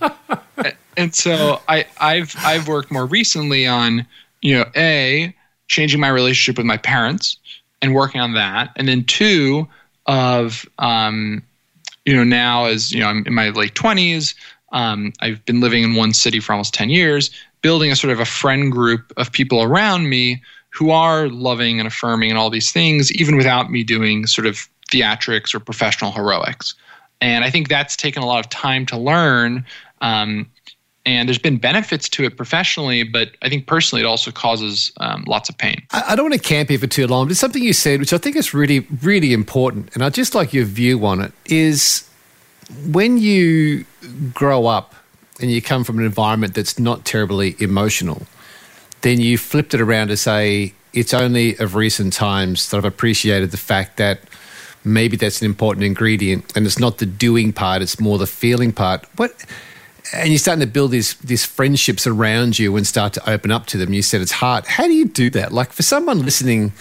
[0.96, 4.06] and so I, I've I've worked more recently on
[4.42, 5.34] you know a
[5.68, 7.36] changing my relationship with my parents
[7.82, 9.68] and working on that, and then two
[10.06, 11.42] of um,
[12.04, 14.34] you know now as you know I'm in my late twenties.
[14.72, 17.30] Um, I've been living in one city for almost ten years,
[17.62, 21.86] building a sort of a friend group of people around me who are loving and
[21.86, 26.74] affirming and all these things, even without me doing sort of theatrics or professional heroics.
[27.20, 29.64] And I think that's taken a lot of time to learn.
[30.00, 30.50] Um,
[31.06, 35.24] and there's been benefits to it professionally, but I think personally it also causes um,
[35.26, 35.82] lots of pain.
[35.92, 38.12] I, don't want to camp here for too long, but it's something you said, which
[38.12, 39.94] I think is really, really important.
[39.94, 42.08] And I just like your view on it is
[42.86, 43.86] when you
[44.34, 44.94] grow up
[45.40, 48.26] and you come from an environment that's not terribly emotional,
[49.00, 53.52] then you flipped it around to say it's only of recent times that I've appreciated
[53.52, 54.20] the fact that
[54.84, 58.72] maybe that's an important ingredient and it's not the doing part, it's more the feeling
[58.72, 59.06] part.
[59.16, 59.34] What
[60.12, 63.66] and you're starting to build these these friendships around you and start to open up
[63.66, 63.92] to them.
[63.92, 64.66] You said it's hard.
[64.66, 65.52] How do you do that?
[65.52, 66.72] Like for someone listening,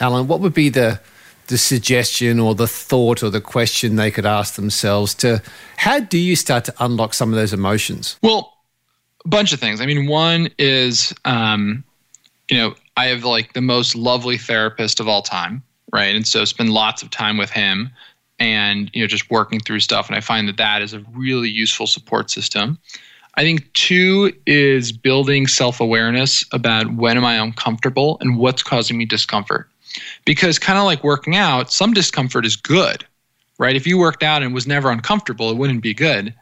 [0.00, 1.00] Allen, what would be the
[1.48, 5.42] the suggestion or the thought or the question they could ask themselves to
[5.76, 8.16] how do you start to unlock some of those emotions?
[8.22, 8.56] Well,
[9.24, 9.80] a bunch of things.
[9.80, 11.84] I mean, one is, um,
[12.48, 15.62] you know, I have like the most lovely therapist of all time,
[15.92, 16.14] right?
[16.14, 17.90] And so spend lots of time with him
[18.42, 20.08] and, you know, just working through stuff.
[20.08, 22.76] And I find that that is a really useful support system.
[23.36, 28.98] I think two is building self awareness about when am I uncomfortable and what's causing
[28.98, 29.68] me discomfort.
[30.24, 33.04] Because kind of like working out, some discomfort is good,
[33.58, 33.76] right?
[33.76, 36.34] If you worked out and was never uncomfortable, it wouldn't be good.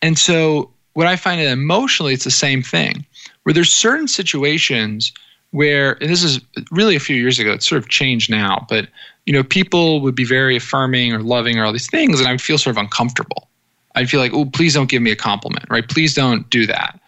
[0.00, 3.04] And so what I find that emotionally, it's the same thing,
[3.42, 5.12] where there's certain situations
[5.50, 8.88] where, and this is really a few years ago, it's sort of changed now, but
[9.26, 12.32] you know, people would be very affirming or loving or all these things, and I
[12.32, 13.48] would feel sort of uncomfortable.
[13.94, 15.86] I'd feel like, oh, please don't give me a compliment, right?
[15.86, 16.98] Please don't do that.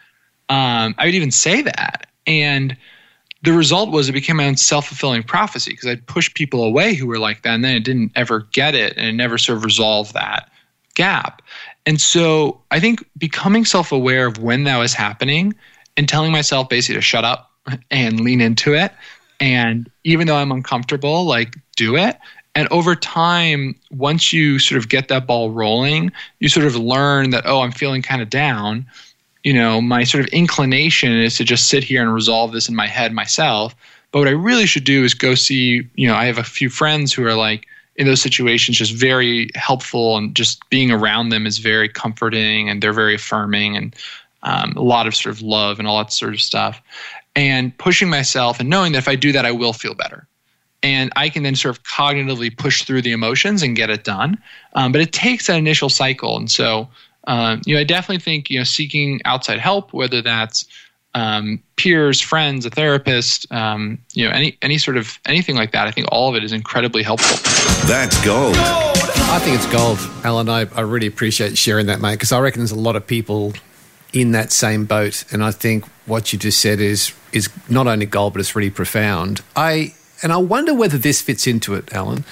[0.48, 2.06] Um, I would even say that.
[2.26, 2.76] And
[3.42, 6.94] the result was it became my own self fulfilling prophecy because I'd push people away
[6.94, 9.58] who were like that, and then it didn't ever get it, and it never sort
[9.58, 10.50] of resolved that
[10.94, 11.42] gap.
[11.86, 15.54] And so I think becoming self aware of when that was happening
[15.96, 17.50] and telling myself basically to shut up
[17.90, 18.92] and lean into it.
[19.40, 22.18] And even though I'm uncomfortable, like do it.
[22.54, 27.30] And over time, once you sort of get that ball rolling, you sort of learn
[27.30, 28.86] that, oh, I'm feeling kind of down.
[29.42, 32.76] You know, my sort of inclination is to just sit here and resolve this in
[32.76, 33.74] my head myself.
[34.12, 36.70] But what I really should do is go see, you know, I have a few
[36.70, 37.66] friends who are like
[37.96, 42.82] in those situations just very helpful and just being around them is very comforting and
[42.82, 43.96] they're very affirming and
[44.44, 46.80] um, a lot of sort of love and all that sort of stuff.
[47.36, 50.28] And pushing myself and knowing that if I do that, I will feel better
[50.84, 54.38] and I can then sort of cognitively push through the emotions and get it done.
[54.74, 56.88] Um, but it takes that initial cycle, and so
[57.26, 60.66] um, you know I definitely think you know seeking outside help, whether that's
[61.14, 65.86] um, peers, friends, a therapist, um, you know, any any sort of anything like that.
[65.86, 67.38] I think all of it is incredibly helpful.
[67.88, 68.54] That's gold.
[68.56, 70.48] I think it's gold, Allen.
[70.48, 73.54] I, I really appreciate sharing that, mate, because I reckon there's a lot of people
[74.14, 78.06] in that same boat, and I think what you just said is is not only
[78.06, 79.42] gold, but it's really profound.
[79.56, 79.92] I
[80.22, 82.24] and I wonder whether this fits into it, Allen.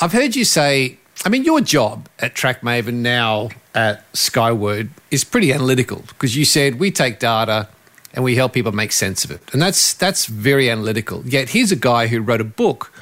[0.00, 5.52] I've heard you say, I mean, your job at TrackMaven now at Skyword is pretty
[5.52, 7.68] analytical because you said we take data
[8.14, 11.26] and we help people make sense of it, and that's that's very analytical.
[11.26, 12.92] Yet here's a guy who wrote a book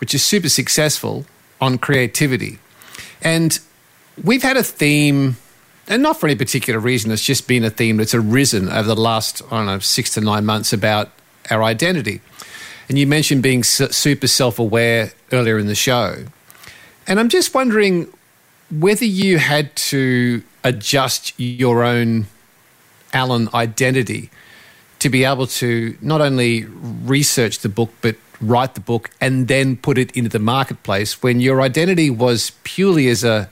[0.00, 1.24] which is super successful
[1.60, 2.58] on creativity.
[3.22, 3.58] And
[4.22, 5.36] we've had a theme,
[5.86, 8.96] and not for any particular reason, it's just been a theme that's arisen over the
[8.96, 11.10] last, I don't know, six to nine months about
[11.50, 12.20] our identity.
[12.88, 16.24] And you mentioned being su- super self aware earlier in the show.
[17.06, 18.08] And I'm just wondering
[18.70, 22.26] whether you had to adjust your own
[23.12, 24.30] Allen identity
[25.00, 29.76] to be able to not only research the book, but write the book and then
[29.76, 33.48] put it into the marketplace when your identity was purely as a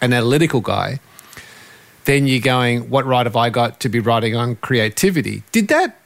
[0.00, 0.98] an analytical guy
[2.04, 5.98] then you're going what right have i got to be writing on creativity did that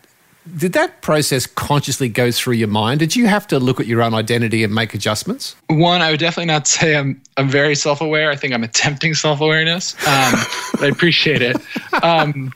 [0.56, 4.00] did that process consciously go through your mind did you have to look at your
[4.02, 8.00] own identity and make adjustments One, I would definitely not say I'm I'm very self
[8.00, 8.30] aware.
[8.30, 10.34] I think I'm attempting self awareness, um,
[10.80, 11.56] I appreciate it.
[12.02, 12.52] Um,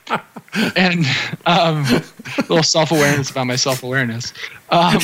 [0.75, 1.05] and
[1.45, 4.33] um, a little self awareness about my self awareness.
[4.69, 4.99] Um,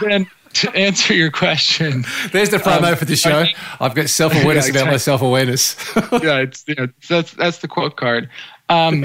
[0.00, 0.26] then
[0.60, 4.66] to answer your question, there's the promo Um, for the show think- i've got self-awareness
[4.68, 5.76] Yeah, about my self-awareness
[6.22, 8.28] yeah, it's you know, that's that's the quote card.
[8.68, 9.02] Um,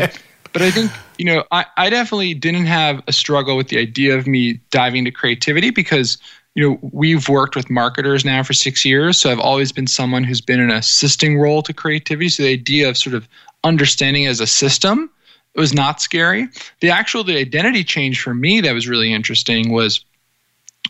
[0.54, 4.18] but I think you know I, I definitely didn't have a struggle with the idea
[4.18, 6.18] of me diving into creativity because
[6.56, 10.24] you know we've worked with marketers now for six years, so I've always been someone
[10.24, 12.30] who's been in an assisting role to creativity.
[12.30, 13.28] So the idea of sort of
[13.64, 15.10] understanding as a system
[15.54, 16.47] it was not scary.
[16.80, 20.04] The actual the identity change for me that was really interesting was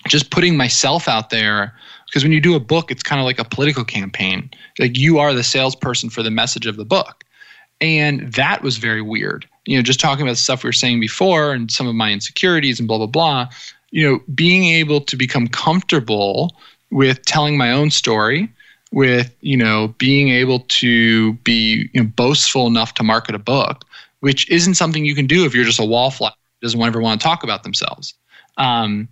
[0.08, 1.74] just putting myself out there
[2.06, 4.50] because when you do a book it's kind of like a political campaign.
[4.80, 7.24] Like you are the salesperson for the message of the book.
[7.80, 9.48] And that was very weird.
[9.66, 12.12] You know just talking about the stuff we were saying before and some of my
[12.12, 13.48] insecurities and blah blah blah
[13.92, 16.56] you know being able to become comfortable
[16.90, 18.52] with telling my own story
[18.92, 23.86] with you know being able to be you know, boastful enough to market a book
[24.22, 26.32] which isn't something you can do if you're just a wallflower
[26.62, 28.14] doesn't ever want to talk about themselves.
[28.58, 29.10] Um,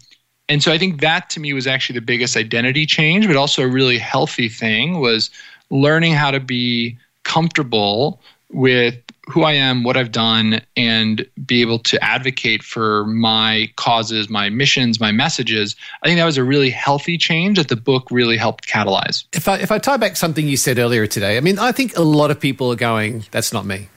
[0.50, 3.64] and so I think that to me was actually the biggest identity change, but also
[3.64, 5.30] a really healthy thing was
[5.70, 8.20] learning how to be comfortable
[8.52, 8.96] with
[9.28, 14.50] who I am, what I've done, and be able to advocate for my causes, my
[14.50, 15.76] missions, my messages.
[16.02, 19.26] I think that was a really healthy change that the book really helped catalyze.
[19.34, 21.96] if I if I tie back something you said earlier today, I mean, I think
[21.96, 23.90] a lot of people are going, "That's not me.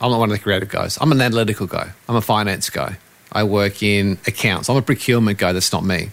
[0.00, 0.96] I'm not one of the creative guys.
[1.00, 1.90] I'm an analytical guy.
[2.08, 2.98] I'm a finance guy.
[3.32, 4.68] I work in accounts.
[4.68, 5.52] I'm a procurement guy.
[5.52, 6.10] That's not me."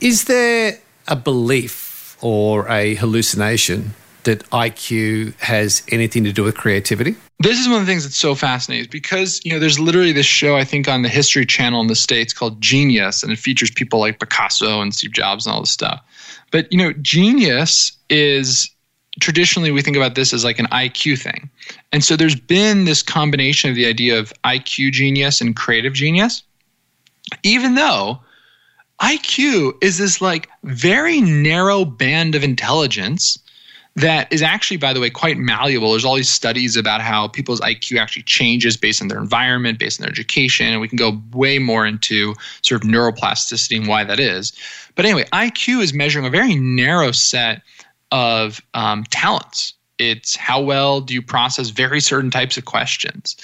[0.00, 7.16] Is there a belief or a hallucination that IQ has anything to do with creativity?
[7.38, 10.26] this is one of the things that's so fascinating because you know there's literally this
[10.26, 13.70] show I think on the History Channel in the states called Genius, and it features
[13.70, 16.02] people like Picasso and Steve Jobs and all this stuff.
[16.50, 18.70] But you know, genius is
[19.20, 21.50] traditionally we think about this as like an IQ thing,
[21.92, 26.42] and so there's been this combination of the idea of IQ genius and creative genius,
[27.42, 28.20] even though.
[28.98, 33.38] IQ is this like very narrow band of intelligence
[33.96, 35.90] that is actually, by the way, quite malleable.
[35.90, 39.98] There's all these studies about how people's IQ actually changes based on their environment, based
[39.98, 44.04] on their education, and we can go way more into sort of neuroplasticity and why
[44.04, 44.52] that is.
[44.94, 47.62] But anyway, IQ is measuring a very narrow set
[48.12, 49.74] of um, talents.
[49.98, 53.36] It's how well do you process very certain types of questions.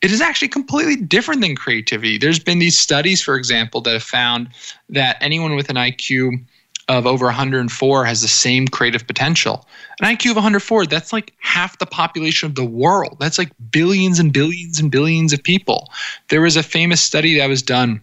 [0.00, 2.16] It is actually completely different than creativity.
[2.16, 4.48] There's been these studies, for example, that have found
[4.88, 6.42] that anyone with an IQ
[6.88, 9.68] of over 104 has the same creative potential.
[10.00, 13.18] An IQ of 104, that's like half the population of the world.
[13.20, 15.90] That's like billions and billions and billions of people.
[16.30, 18.00] There was a famous study that was done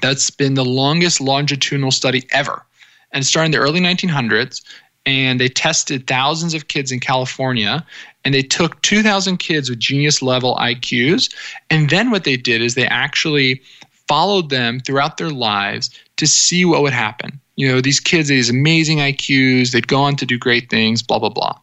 [0.00, 2.64] that's been the longest longitudinal study ever.
[3.12, 4.62] And in the early 1900s.
[5.06, 7.84] And they tested thousands of kids in California.
[8.24, 11.32] And they took 2,000 kids with genius level IQs.
[11.70, 13.62] And then what they did is they actually
[14.06, 17.40] followed them throughout their lives to see what would happen.
[17.56, 21.18] You know, these kids, these amazing IQs, they'd go on to do great things, blah,
[21.18, 21.56] blah, blah.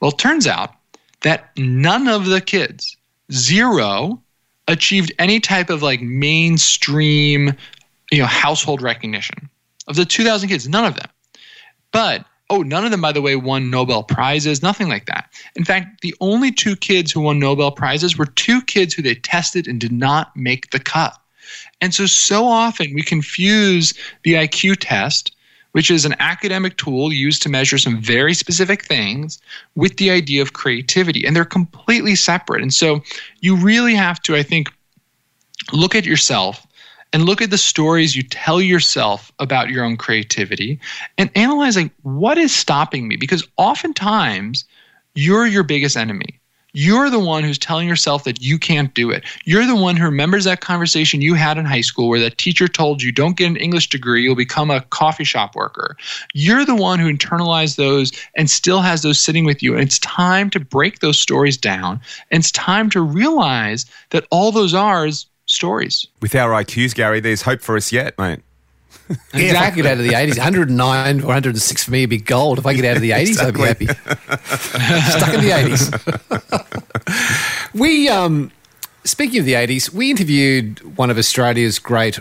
[0.00, 0.74] Well, it turns out
[1.22, 2.96] that none of the kids,
[3.32, 4.20] zero,
[4.68, 7.54] achieved any type of like mainstream,
[8.10, 9.48] you know, household recognition.
[9.88, 11.08] Of the 2,000 kids, none of them.
[11.92, 15.28] But Oh, none of them, by the way, won Nobel Prizes, nothing like that.
[15.56, 19.16] In fact, the only two kids who won Nobel Prizes were two kids who they
[19.16, 21.18] tested and did not make the cut.
[21.80, 25.34] And so, so often we confuse the IQ test,
[25.72, 29.40] which is an academic tool used to measure some very specific things,
[29.74, 31.26] with the idea of creativity.
[31.26, 32.62] And they're completely separate.
[32.62, 33.02] And so,
[33.40, 34.68] you really have to, I think,
[35.72, 36.65] look at yourself
[37.12, 40.80] and look at the stories you tell yourself about your own creativity
[41.18, 43.16] and analyze like what is stopping me.
[43.16, 44.64] Because oftentimes
[45.14, 46.40] you're your biggest enemy.
[46.78, 49.24] You're the one who's telling yourself that you can't do it.
[49.46, 52.68] You're the one who remembers that conversation you had in high school where that teacher
[52.68, 55.96] told you don't get an english degree you'll become a coffee shop worker.
[56.34, 59.72] You're the one who internalized those and still has those sitting with you.
[59.72, 61.98] And it's time to break those stories down.
[62.30, 67.42] And it's time to realize that all those is stories With our IQs, Gary, there's
[67.42, 68.40] hope for us yet, mate.
[69.08, 72.18] Yeah, if I get out of the 80s, 109 or 106 for me would be
[72.18, 72.58] gold.
[72.58, 73.86] If I get out of the 80s, I'd be happy.
[73.86, 77.74] Stuck in the 80s.
[77.74, 78.50] we, um,
[79.04, 82.18] speaking of the 80s, we interviewed one of Australia's great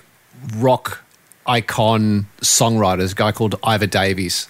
[0.57, 1.03] rock
[1.47, 4.47] icon songwriters, a guy called Iva Davies,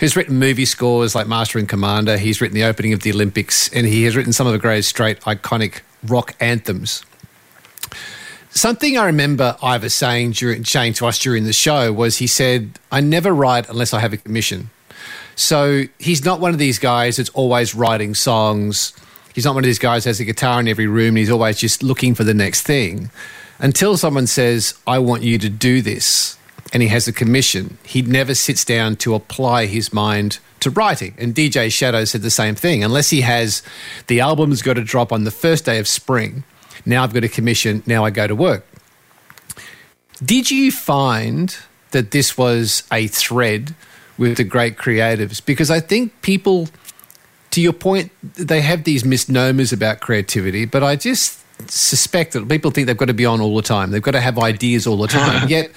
[0.00, 2.18] who's written movie scores like Master and Commander.
[2.18, 4.90] He's written the opening of the Olympics, and he has written some of the greatest
[4.90, 7.04] straight iconic rock anthems.
[8.56, 12.78] Something I remember Iva saying during saying to us during the show was he said,
[12.90, 14.70] "I never write unless I have a commission."
[15.34, 18.92] So he's not one of these guys that's always writing songs.
[19.34, 21.30] He's not one of these guys that has a guitar in every room and he's
[21.30, 23.10] always just looking for the next thing.
[23.58, 26.38] Until someone says, I want you to do this,
[26.72, 31.14] and he has a commission, he never sits down to apply his mind to writing.
[31.18, 32.84] And DJ Shadow said the same thing.
[32.84, 33.62] Unless he has
[34.06, 36.44] the album's got to drop on the first day of spring,
[36.86, 38.66] now I've got a commission, now I go to work.
[40.24, 41.56] Did you find
[41.90, 43.74] that this was a thread
[44.16, 45.44] with the great creatives?
[45.44, 46.68] Because I think people,
[47.50, 52.70] to your point, they have these misnomers about creativity, but I just suspect that people
[52.70, 53.90] think they've got to be on all the time.
[53.90, 55.48] They've got to have ideas all the time.
[55.48, 55.70] Yet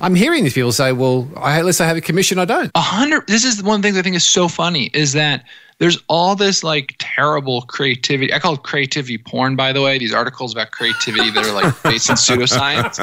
[0.00, 2.70] I'm hearing these people say, well, I, unless I have a commission, I don't.
[2.74, 5.44] a hundred this is one thing I think is so funny is that
[5.80, 8.32] there's all this like terrible creativity.
[8.34, 9.98] I call it creativity porn, by the way.
[9.98, 13.00] These articles about creativity that are like based in pseudoscience.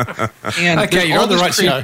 [0.60, 1.84] And Okay, you're on the right crea- show.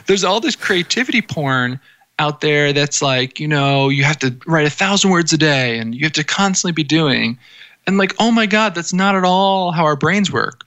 [0.06, 1.78] there's all this creativity porn
[2.18, 5.78] out there that's like, you know, you have to write a thousand words a day
[5.78, 7.38] and you have to constantly be doing.
[7.86, 10.64] And like, oh my God, that's not at all how our brains work.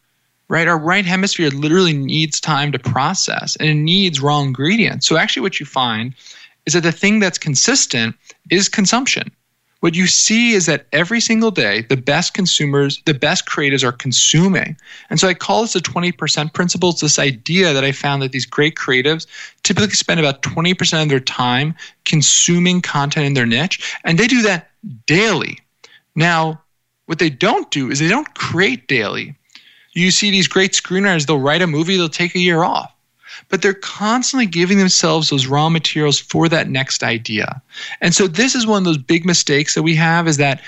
[0.49, 0.67] Right?
[0.67, 5.07] Our right hemisphere literally needs time to process and it needs raw ingredients.
[5.07, 6.13] So actually what you find
[6.65, 8.15] is that the thing that's consistent
[8.49, 9.31] is consumption.
[9.81, 13.91] What you see is that every single day, the best consumers, the best creatives are
[13.91, 14.75] consuming.
[15.11, 16.89] And so I call this the 20% principle.
[16.89, 19.27] It's this idea that I found that these great creatives
[19.61, 24.41] typically spend about 20% of their time consuming content in their niche, and they do
[24.41, 24.71] that
[25.05, 25.59] daily.
[26.15, 26.61] Now,
[27.05, 29.35] what they don't do is they don't create daily.
[29.93, 32.94] You see these great screenwriters, they'll write a movie, they'll take a year off
[33.49, 37.61] but they're constantly giving themselves those raw materials for that next idea.
[38.01, 40.61] And so this is one of those big mistakes that we have is that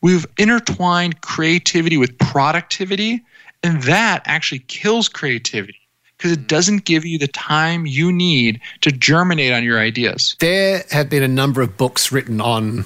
[0.00, 3.24] we've intertwined creativity with productivity
[3.62, 5.80] and that actually kills creativity
[6.16, 10.36] because it doesn't give you the time you need to germinate on your ideas.
[10.38, 12.84] There have been a number of books written on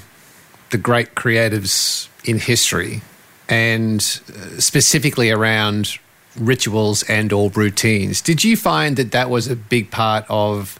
[0.71, 3.01] the great creatives in history
[3.47, 5.97] and uh, specifically around
[6.35, 8.21] rituals and or routines.
[8.21, 10.79] Did you find that that was a big part of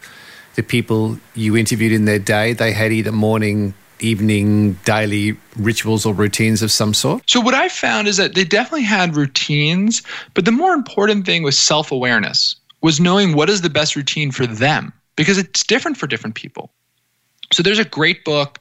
[0.54, 2.52] the people you interviewed in their day?
[2.52, 7.22] They had either morning, evening, daily rituals or routines of some sort?
[7.28, 10.02] So what I found is that they definitely had routines,
[10.34, 14.46] but the more important thing was self-awareness, was knowing what is the best routine for
[14.46, 16.72] them because it's different for different people.
[17.52, 18.58] So there's a great book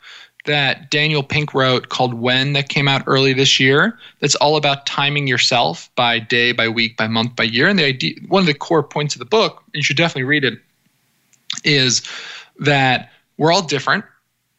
[0.49, 3.97] that Daniel Pink wrote called When that came out early this year.
[4.19, 7.67] That's all about timing yourself by day, by week, by month, by year.
[7.67, 10.23] And the idea, one of the core points of the book, and you should definitely
[10.23, 10.59] read it,
[11.63, 12.01] is
[12.59, 14.03] that we're all different.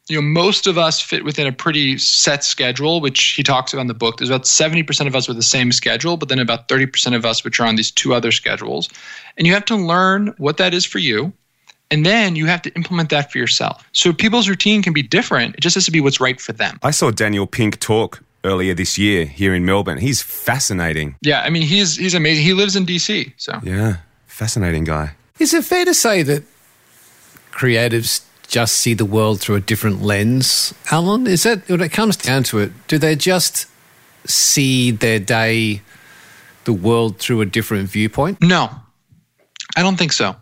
[0.09, 3.82] You know, most of us fit within a pretty set schedule, which he talks about
[3.82, 4.18] in the book.
[4.18, 7.45] There's about 70% of us with the same schedule, but then about 30% of us
[7.45, 8.88] which are on these two other schedules.
[9.36, 11.32] And you have to learn what that is for you.
[11.91, 13.84] And then you have to implement that for yourself.
[13.93, 15.57] So people's routine can be different.
[15.57, 16.78] It just has to be what's right for them.
[16.82, 19.99] I saw Daniel Pink talk earlier this year here in Melbourne.
[19.99, 21.16] He's fascinating.
[21.22, 22.45] Yeah, I mean he's he's amazing.
[22.45, 25.12] He lives in DC, so Yeah, fascinating guy.
[25.38, 26.45] Is it fair to say that
[27.51, 31.26] creatives just see the world through a different lens, Allen?
[31.26, 33.66] Is that when it comes down to it, do they just
[34.26, 35.82] see their day,
[36.64, 38.41] the world through a different viewpoint?
[38.43, 38.70] no,
[39.76, 40.36] I don't think so.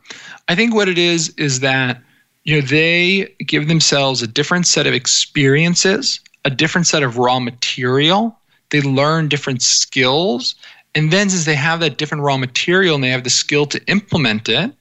[0.48, 2.00] I think what it is is that
[2.44, 7.38] you know, they give themselves a different set of experiences, a different set of raw
[7.38, 8.38] material.
[8.70, 10.54] They learn different skills.
[10.94, 13.84] And then, since they have that different raw material and they have the skill to
[13.86, 14.72] implement it,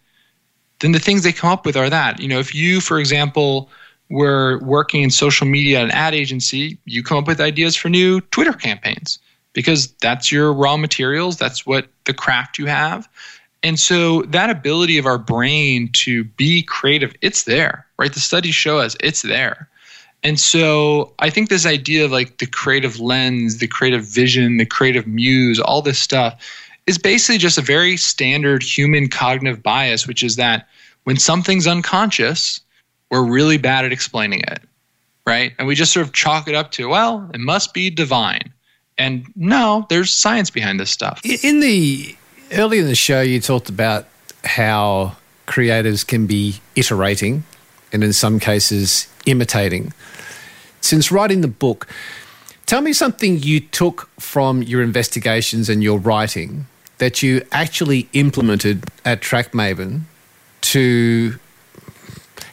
[0.80, 2.22] then the things they come up with are that.
[2.22, 3.70] You know, if you, for example,
[4.09, 7.89] were working in social media at an ad agency, you come up with ideas for
[7.89, 9.20] new Twitter campaigns
[9.53, 13.09] because that's your raw materials, that's what the craft you have.
[13.63, 18.13] And so that ability of our brain to be creative, it's there, right?
[18.13, 19.69] The studies show us it's there.
[20.23, 24.65] And so I think this idea of like the creative lens, the creative vision, the
[24.65, 26.41] creative muse, all this stuff
[26.87, 30.67] is basically just a very standard human cognitive bias, which is that
[31.03, 32.61] when something's unconscious,
[33.09, 34.61] we're really bad at explaining it,
[35.25, 35.53] right?
[35.59, 38.53] And we just sort of chalk it up to, well, it must be divine.
[38.97, 41.21] And no, there's science behind this stuff.
[41.23, 42.15] In the
[42.51, 44.05] earlier in the show, you talked about
[44.43, 47.43] how creators can be iterating
[47.91, 49.93] and in some cases imitating.
[50.81, 51.87] Since writing the book,
[52.65, 56.67] tell me something you took from your investigations and your writing
[56.97, 60.01] that you actually implemented at TrackMaven
[60.61, 61.39] to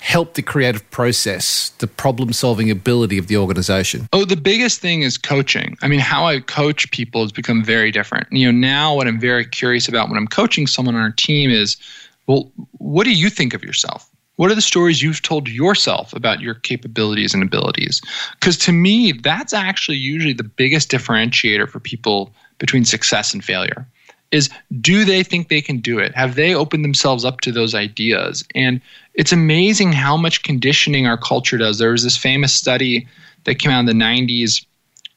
[0.05, 4.07] help the creative process, the problem solving ability of the organization.
[4.13, 5.79] Oh, the biggest thing is coaching.
[5.81, 8.31] I mean, how I coach people has become very different.
[8.31, 11.51] You know, now what I'm very curious about when I'm coaching someone on our team
[11.51, 11.79] is,
[12.27, 14.07] well, what do you think of yourself?
[14.37, 18.03] What are the stories you've told yourself about your capabilities and abilities?
[18.39, 23.87] Because to me, that's actually usually the biggest differentiator for people between success and failure.
[24.33, 24.51] Is
[24.81, 26.15] do they think they can do it?
[26.15, 28.45] Have they opened themselves up to those ideas?
[28.55, 28.83] And
[29.15, 31.79] it's amazing how much conditioning our culture does.
[31.79, 33.07] There was this famous study
[33.45, 34.65] that came out in the 90s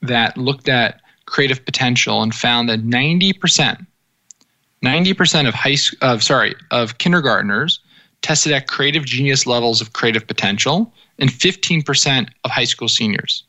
[0.02, 3.86] that looked at creative potential and found that 90%,
[4.84, 7.80] 90% of high of sorry, of kindergartners
[8.22, 13.43] tested at creative genius levels of creative potential and 15% of high school seniors.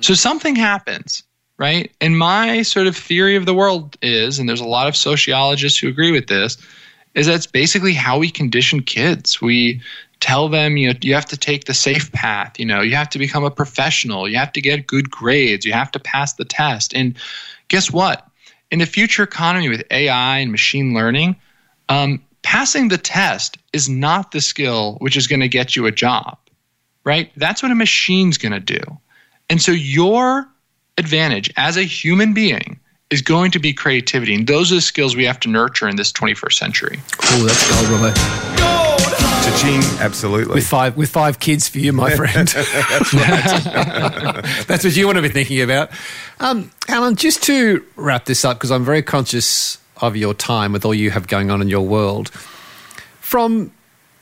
[0.00, 1.22] So something happens,
[1.58, 1.90] right?
[2.00, 5.78] And my sort of theory of the world is, and there's a lot of sociologists
[5.78, 6.56] who agree with this,
[7.14, 9.40] is that's basically how we condition kids.
[9.40, 9.80] We
[10.20, 13.10] tell them you know, you have to take the safe path, you know, you have
[13.10, 16.44] to become a professional, you have to get good grades, you have to pass the
[16.44, 16.94] test.
[16.94, 17.16] And
[17.68, 18.26] guess what?
[18.70, 21.36] In the future economy with AI and machine learning,
[21.88, 25.92] um, passing the test is not the skill which is going to get you a
[25.92, 26.38] job,
[27.04, 27.30] right?
[27.36, 28.80] That's what a machine's going to do.
[29.50, 30.48] And so your
[30.96, 32.80] advantage as a human being
[33.10, 34.34] is going to be creativity.
[34.34, 37.00] And those are the skills we have to nurture in this 21st century.
[37.22, 38.14] Oh, that's gold, Robbo.
[39.44, 40.54] Cha-ching, absolutely.
[40.54, 42.48] With five with five kids for you, my friend.
[44.66, 45.90] That's what you want to be thinking about.
[46.40, 50.86] Um, Allen, just to wrap this up, because I'm very conscious of your time with
[50.86, 52.30] all you have going on in your world.
[53.20, 53.70] From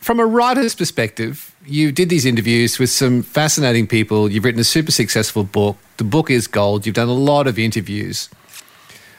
[0.00, 4.28] from a writer's perspective, you did these interviews with some fascinating people.
[4.28, 5.76] You've written a super successful book.
[5.98, 6.84] The book is gold.
[6.84, 8.28] You've done a lot of interviews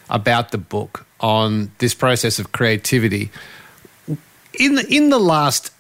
[0.10, 3.32] about the book on this process of creativity.
[4.60, 5.72] In the, in the last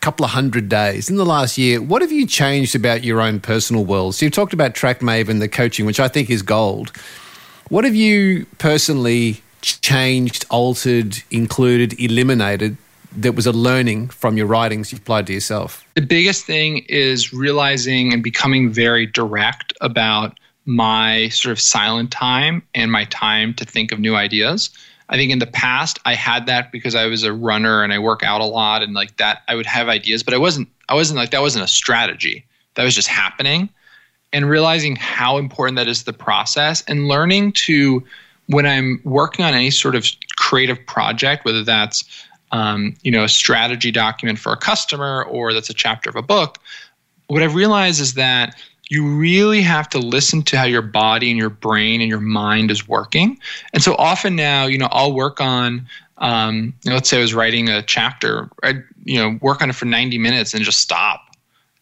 [0.00, 3.40] couple of hundred days, in the last year, what have you changed about your own
[3.40, 4.14] personal world?
[4.14, 6.92] So you've talked about TrackMaven, the coaching, which I think is gold.
[7.68, 12.76] What have you personally changed, altered, included, eliminated
[13.16, 15.86] that was a learning from your writings you've applied to yourself?
[15.94, 22.62] The biggest thing is realizing and becoming very direct about my sort of silent time
[22.74, 24.70] and my time to think of new ideas.
[25.08, 27.98] I think in the past I had that because I was a runner and I
[27.98, 30.94] work out a lot and like that I would have ideas, but I wasn't I
[30.94, 32.44] wasn't like that wasn't a strategy.
[32.74, 33.68] That was just happening.
[34.32, 38.02] And realizing how important that is the process and learning to
[38.46, 40.06] when I'm working on any sort of
[40.36, 42.04] creative project, whether that's
[42.50, 46.22] um, you know a strategy document for a customer or that's a chapter of a
[46.22, 46.58] book,
[47.26, 48.56] what I've realized is that
[48.90, 52.70] you really have to listen to how your body and your brain and your mind
[52.70, 53.38] is working.
[53.72, 55.86] And so often now, you know, I'll work on,
[56.18, 59.70] um, you know, let's say I was writing a chapter, I'd, you know, work on
[59.70, 61.20] it for 90 minutes and just stop.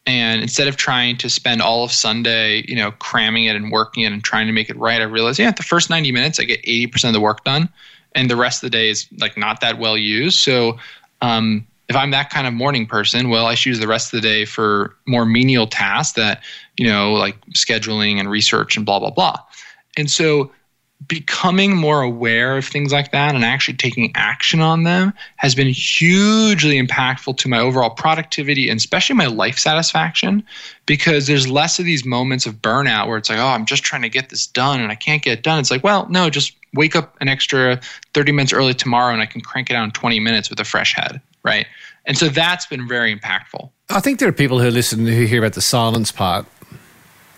[0.05, 4.03] And instead of trying to spend all of Sunday, you know, cramming it and working
[4.03, 6.45] it and trying to make it right, I realized, yeah, the first 90 minutes, I
[6.45, 7.69] get 80% of the work done.
[8.15, 10.39] And the rest of the day is like not that well used.
[10.41, 10.79] So,
[11.21, 14.23] um, if I'm that kind of morning person, well, I should use the rest of
[14.23, 16.43] the day for more menial tasks that,
[16.79, 19.39] you know, like scheduling and research and blah, blah, blah.
[19.99, 20.51] And so
[21.07, 25.69] becoming more aware of things like that and actually taking action on them has been
[25.69, 30.43] hugely impactful to my overall productivity and especially my life satisfaction
[30.87, 34.03] because there's less of these moments of burnout where it's like, oh, I'm just trying
[34.03, 35.59] to get this done and I can't get it done.
[35.59, 37.81] It's like, well, no, just wake up an extra
[38.15, 40.65] 30 minutes early tomorrow and I can crank it out in 20 minutes with a
[40.65, 41.67] fresh head, right?
[42.05, 43.71] And so that's been very impactful.
[43.91, 46.47] I think there are people who listen who hear about the silence part,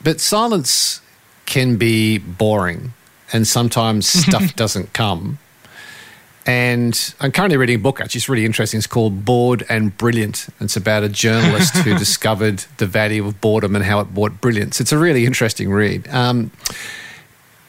[0.03, 1.01] but silence
[1.47, 2.95] can be boring
[3.33, 5.39] and sometimes stuff doesn't come.
[6.47, 8.77] And I'm currently reading a book, actually, it's really interesting.
[8.77, 10.49] It's called Bored and Brilliant.
[10.61, 14.79] It's about a journalist who discovered the value of boredom and how it brought brilliance.
[14.79, 16.07] It's a really interesting read.
[16.09, 16.51] Um,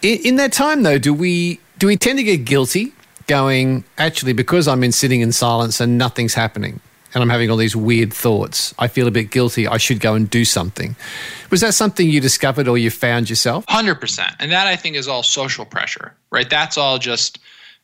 [0.02, 2.94] in, in that time, though, do we do we tend to get guilty
[3.28, 6.80] going, actually, because I'm in sitting in silence and nothing's happening
[7.16, 9.68] and I'm having all these weird thoughts, I feel a bit guilty.
[9.68, 10.98] I should go and do something.
[11.50, 13.66] Was that something you discovered or you found yourself?
[13.68, 14.36] 100%.
[14.40, 16.50] And that I think is all social pressure, right?
[16.50, 17.40] That's all just,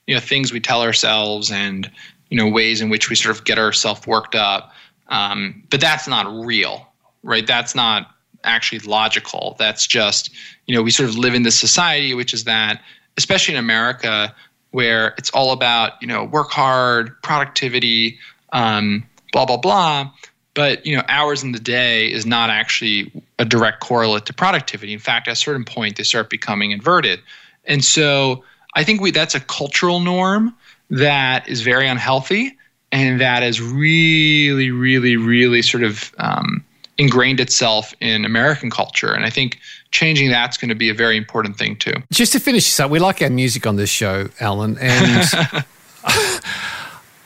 [0.05, 1.89] you know, things we tell ourselves and,
[2.29, 4.73] you know, ways in which we sort of get ourselves worked up.
[5.07, 6.85] Um, but that's not real,
[7.23, 7.47] right?
[7.47, 8.07] That's not
[8.43, 9.55] actually logical.
[9.57, 10.29] That's just,
[10.67, 12.81] you know, we sort of live in this society, which is that,
[13.17, 14.35] especially in America,
[14.71, 18.17] where it's all about, you know, work hard, productivity,
[18.53, 20.11] um, blah, blah, blah.
[20.53, 24.91] But, you know, hours in the day is not actually a direct correlate to productivity.
[24.91, 27.21] In fact, at a certain point, they start becoming inverted.
[27.65, 28.43] And so
[28.75, 30.55] I think we, that's a cultural norm
[30.89, 32.57] that is very unhealthy
[32.91, 36.63] and that has really, really, really sort of um,
[36.97, 39.13] ingrained itself in American culture.
[39.13, 39.59] And I think
[39.91, 41.93] changing that's going to be a very important thing too.
[42.11, 45.65] Just to finish this up, we like our music on this show, Allen, and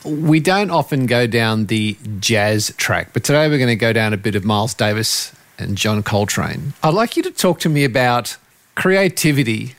[0.06, 4.14] we don't often go down the jazz track, but today we're going to go down
[4.14, 6.74] a bit of Miles Davis and John Coltrane.
[6.84, 8.38] I'd like you to talk to me about
[8.76, 9.76] creativity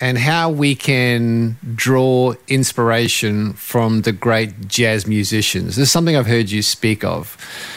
[0.00, 5.76] and how we can draw inspiration from the great jazz musicians.
[5.76, 7.36] This is something I've heard you speak of.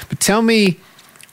[0.09, 0.79] But tell me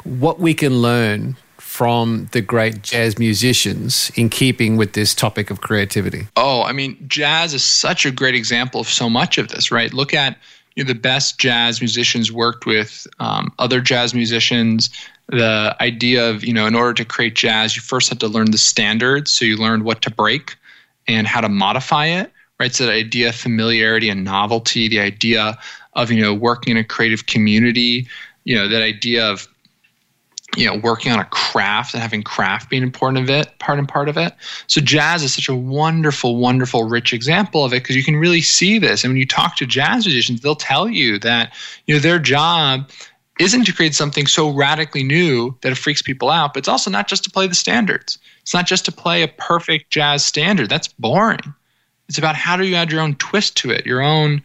[0.05, 1.37] what we can learn
[1.83, 6.29] from the great jazz musicians in keeping with this topic of creativity.
[6.37, 9.93] Oh, I mean, jazz is such a great example of so much of this, right?
[9.93, 10.39] Look at
[10.77, 14.91] you know, the best jazz musicians worked with um, other jazz musicians.
[15.27, 18.53] The idea of, you know, in order to create jazz, you first have to learn
[18.53, 19.33] the standards.
[19.33, 20.55] So you learned what to break
[21.09, 22.31] and how to modify it,
[22.61, 22.73] right?
[22.73, 25.59] So the idea of familiarity and novelty, the idea
[25.95, 28.07] of, you know, working in a creative community,
[28.45, 29.49] you know, that idea of
[30.57, 33.89] you know working on a craft and having craft being important of it part and
[33.89, 34.35] part of it.
[34.67, 38.43] So jazz is such a wonderful wonderful rich example of it because you can really
[38.43, 39.03] see this.
[39.03, 41.55] And when you talk to jazz musicians they'll tell you that
[41.87, 42.91] you know their job
[43.41, 46.91] isn't to create something so radically new that it freaks people out but it's also
[46.91, 48.19] not just to play the standards.
[48.43, 50.69] It's not just to play a perfect jazz standard.
[50.69, 51.55] That's boring.
[52.09, 54.43] It's about how do you add your own twist to it your own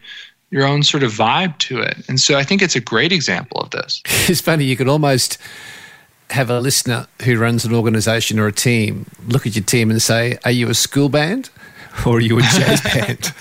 [0.50, 1.98] your own sort of vibe to it.
[2.08, 4.02] And so i think it's a great example of this.
[4.28, 5.36] It's funny, you could almost
[6.30, 10.00] have a listener who runs an organization or a team look at your team and
[10.00, 11.50] say, Are you a school band
[12.06, 13.32] or are you a jazz band?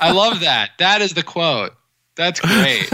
[0.00, 0.70] I love that.
[0.78, 1.72] That is the quote.
[2.16, 2.90] That's great.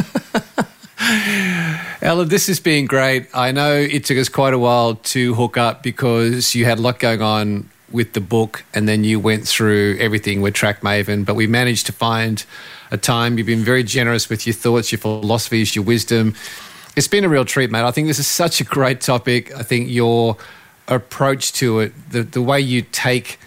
[2.03, 3.29] Ella, this has been great.
[3.35, 6.81] I know it took us quite a while to hook up because you had a
[6.81, 11.35] lot going on with the book and then you went through everything with TrackMaven, but
[11.35, 12.45] we managed to find
[12.91, 13.39] a time.
[13.39, 16.35] You've been very generous with your thoughts, your philosophies, your wisdom.
[16.95, 17.83] It's been a real treat, mate.
[17.83, 19.55] I think this is such a great topic.
[19.55, 20.37] I think your
[20.89, 23.39] approach to it, the, the way you take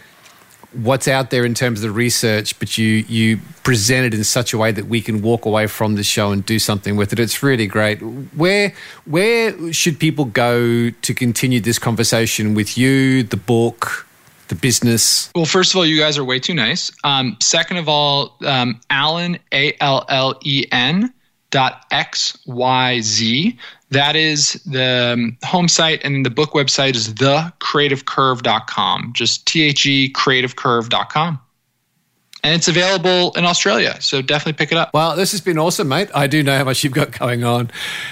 [0.74, 4.54] what's out there in terms of the research, but you you present it in such
[4.54, 7.20] a way that we can walk away from the show and do something with it.
[7.20, 7.96] It's really great.
[8.36, 8.74] Where
[9.06, 14.08] where should people go to continue this conversation with you, the book,
[14.50, 15.30] the business?
[15.34, 16.92] Well, first of all, you guys are way too nice.
[17.04, 21.14] Um, second of all, um, Allen, A L L E N
[21.56, 23.58] dot X Y Z.
[23.92, 29.14] That is the um, home site, and the book website is thecreativecurve.com.
[29.16, 31.40] Just T H E creativecurve.com.
[32.44, 34.94] And it's available in Australia, so definitely pick it up.
[34.94, 36.10] Well, this has been awesome, mate.
[36.14, 37.72] I do know how much you've got going on,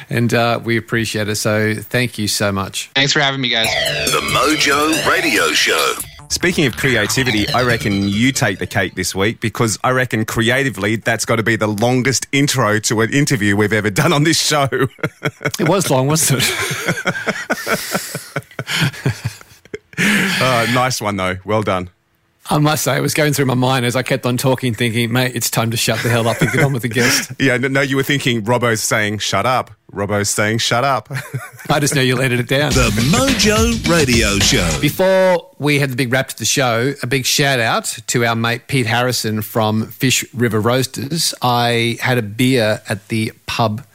[0.10, 1.36] and uh, we appreciate it.
[1.36, 2.92] So thank you so much.
[2.96, 3.68] Thanks for having me, guys.
[4.12, 5.96] The Mojo Radio Show.
[6.34, 10.96] Speaking of creativity, I reckon you take the cake this week because I reckon creatively
[10.96, 14.42] that's got to be the longest intro to an interview we've ever done on this
[14.42, 14.68] show.
[15.60, 16.52] It was long, wasn't it?
[20.42, 21.38] oh, nice one though.
[21.46, 21.92] Well done.
[22.50, 25.12] I must say, it was going through my mind as I kept on talking, thinking,
[25.14, 27.32] mate, it's time to shut the hell up and get on with the guest.
[27.40, 29.72] Yeah, no, no, you were thinking Robbo's saying shut up.
[29.92, 31.10] Robbo's saying shut up.
[31.70, 32.72] I just know you'll edit it down.
[32.74, 34.80] The Mojo Radio Show.
[34.82, 38.36] Before we had the big wrap to the show, a big shout out to our
[38.36, 41.34] mate Pete Harrison from Fish River Roasters.
[41.42, 43.86] I had a beer at the pub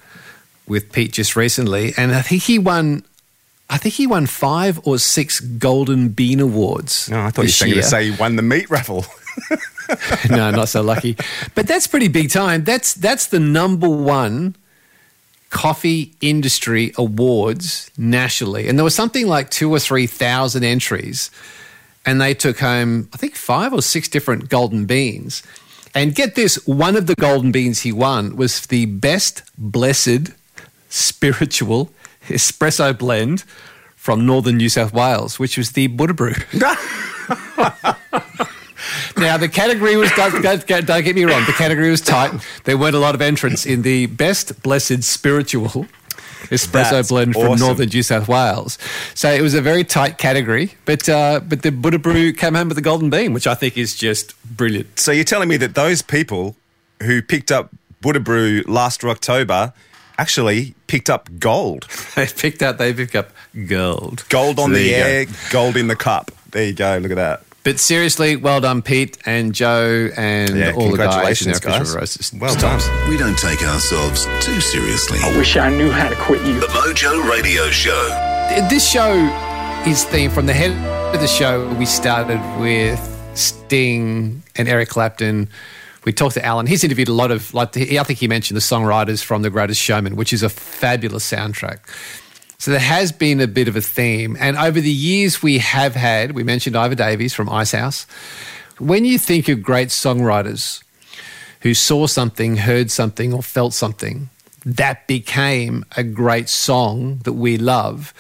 [0.67, 3.05] with Pete just recently, and I think he won.
[3.71, 7.11] I think he won five or six Golden Bean Awards.
[7.11, 9.05] No, I thought you were going to say he won the meat raffle.
[10.31, 11.17] no, not so lucky.
[11.55, 12.65] But that's pretty big time.
[12.65, 14.57] That's that's the number one
[15.51, 21.31] coffee industry awards nationally, and there was something like two or three thousand entries,
[22.07, 25.43] and they took home I think five or six different golden beans.
[25.95, 30.31] And get this, one of the golden beans he won was the best blessed
[30.91, 31.91] spiritual
[32.29, 33.45] espresso blend
[33.97, 36.35] from northern New South Wales, which was the Buddha Brew.
[39.17, 42.33] now the category was don't, don't, don't get me wrong, the category was tight.
[42.65, 45.87] There weren't a lot of entrants in the best blessed spiritual
[46.51, 47.67] espresso That's blend from awesome.
[47.67, 48.79] northern New South Wales.
[49.15, 52.69] So it was a very tight category, but uh, but the Buddha Brew came home
[52.69, 54.99] with the golden bean, which I think is just brilliant.
[54.99, 56.57] So you're telling me that those people
[57.03, 57.71] who picked up
[58.01, 59.73] Buddha Brew last October
[60.19, 61.87] actually picked up gold.
[62.17, 63.31] They picked up they picked up
[63.67, 64.25] gold.
[64.29, 65.05] Gold on There the you go.
[65.07, 66.31] air, gold in the cup.
[66.51, 66.99] There you go.
[66.99, 67.43] Look at that.
[67.65, 71.37] But seriously, well done, Pete and Joe and Yeah, all the guys.
[71.39, 71.95] congratulations, in our guys.
[71.95, 72.33] roasters.
[72.35, 72.81] Well Stop.
[72.81, 73.11] done.
[73.11, 75.19] We don't take ourselves too seriously.
[75.23, 76.59] I wish I knew how to quit you.
[76.61, 78.09] The Mojo Radio Show.
[78.71, 79.13] This show
[79.87, 80.73] is themed from the head
[81.15, 81.69] of the show.
[81.75, 82.99] We started with
[83.35, 85.49] Sting and Eric Clapton.
[86.09, 86.67] We talked to Allen.
[86.67, 89.79] He's interviewed a lot of, like, I think he mentioned the songwriters from The Greatest
[89.79, 91.81] Showman, which is a fabulous soundtrack.
[92.57, 94.35] So there has been a bit of a theme.
[94.41, 98.07] And over the years, we have had, we mentioned Iva Davies from Icehouse.
[98.79, 100.83] When you think of great songwriters
[101.61, 104.31] who saw something, heard something, or felt something,
[104.65, 108.15] that became a great song that we love.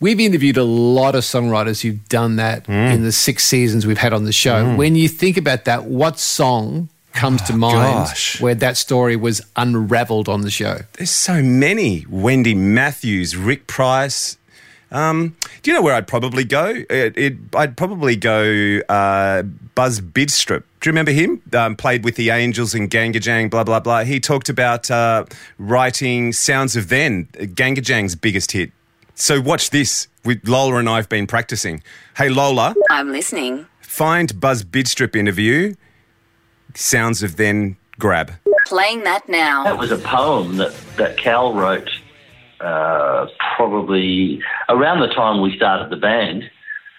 [0.00, 2.94] We've interviewed a lot of songwriters who've done that mm.
[2.94, 4.64] in the six seasons we've had on the show.
[4.64, 4.76] Mm.
[4.78, 8.40] When you think about that, what song comes to mind gosh.
[8.40, 10.80] where that story was unraveled on the show?
[10.94, 12.04] There's so many.
[12.08, 14.36] Wendy Matthews, Rick Price.
[14.90, 16.66] Um, do you know where I'd probably go?
[16.88, 19.42] It, it, I'd probably go uh,
[19.74, 20.62] Buzz Bidstrup.
[20.80, 21.42] Do you remember him?
[21.52, 24.04] Um, played with the Angels in GANGgajang, blah, blah, blah.
[24.04, 25.24] He talked about uh,
[25.58, 28.70] writing Sounds of Then, GANGgajang's biggest hit.
[29.16, 30.06] So watch this.
[30.24, 31.82] We, Lola and I have been practicing.
[32.16, 33.66] Hey, Lola, I'm listening.
[33.80, 35.74] find Buzz Bidstrup interview,
[36.74, 38.32] Sounds of Then, grab.
[38.66, 39.64] Playing that now.
[39.64, 41.90] That was a poem that, that Cal wrote
[42.60, 46.44] uh, probably around the time we started the band.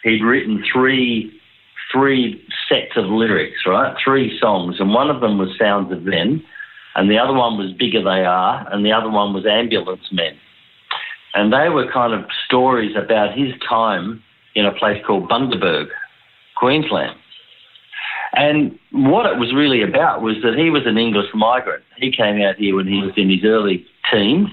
[0.03, 1.31] He'd written three
[1.91, 3.95] three sets of lyrics, right?
[4.03, 6.43] Three songs, and one of them was Sounds of Then,
[6.95, 10.37] and the other one was Bigger They Are, and the other one was Ambulance Men.
[11.33, 14.23] And they were kind of stories about his time
[14.55, 15.87] in a place called Bundaberg,
[16.55, 17.17] Queensland.
[18.35, 21.83] And what it was really about was that he was an English migrant.
[21.97, 24.49] He came out here when he was in his early teens,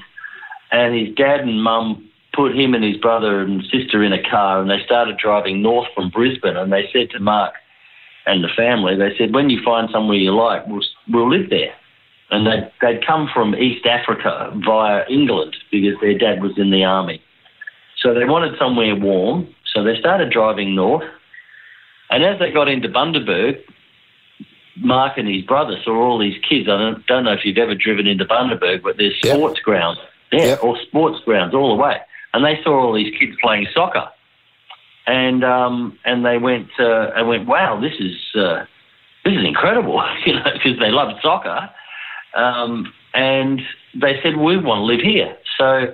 [0.70, 4.60] and his dad and mum put him and his brother and sister in a car,
[4.60, 6.56] and they started driving north from Brisbane.
[6.56, 7.54] And they said to Mark
[8.24, 11.74] and the family, they said, "When you find somewhere you like, we'll we'll live there."
[12.30, 16.82] And they'd, they'd come from East Africa via England because their dad was in the
[16.82, 17.20] army.
[17.98, 19.48] So they wanted somewhere warm.
[19.74, 21.04] So they started driving north.
[22.08, 23.60] And as they got into Bundaberg,
[24.76, 26.68] Mark and his brother saw all these kids.
[26.68, 29.36] I don't, don't know if you've ever driven into Bundaberg, but there's Yep.
[29.36, 29.98] sports grounds
[30.30, 30.64] there, Yep.
[30.64, 31.98] or sports grounds all the way.
[32.34, 34.08] And they saw all these kids playing soccer,
[35.06, 38.64] and um, and they went uh, and went, wow, this is uh,
[39.24, 41.68] this is incredible, you know, because they loved soccer.
[42.34, 43.60] Um, and
[43.94, 45.36] they said, we want to live here.
[45.58, 45.92] So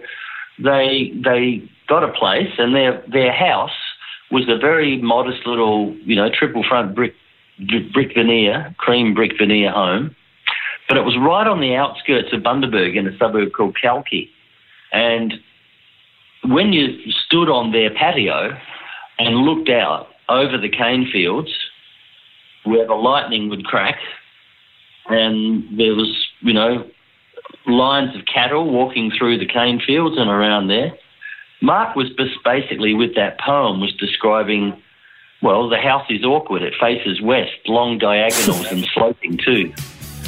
[0.60, 3.74] they they got a place, and their their house
[4.30, 7.14] was a very modest little, you know, triple front brick
[7.92, 10.14] brick veneer, cream brick veneer home.
[10.88, 14.30] But it was right on the outskirts of Bundaberg in a suburb called Kalkie.
[14.92, 15.34] And
[16.44, 18.56] when you stood on their patio
[19.18, 21.50] and looked out over the cane fields
[22.64, 23.96] where the lightning would crack,
[25.08, 26.86] and there was, you know,
[27.66, 30.92] lines of cattle walking through the cane fields and around there.
[31.60, 32.10] Mark was
[32.44, 34.80] basically with that poem was describing,
[35.40, 36.62] well, the house is awkward.
[36.62, 39.72] It faces west, long diagonals and sloping too.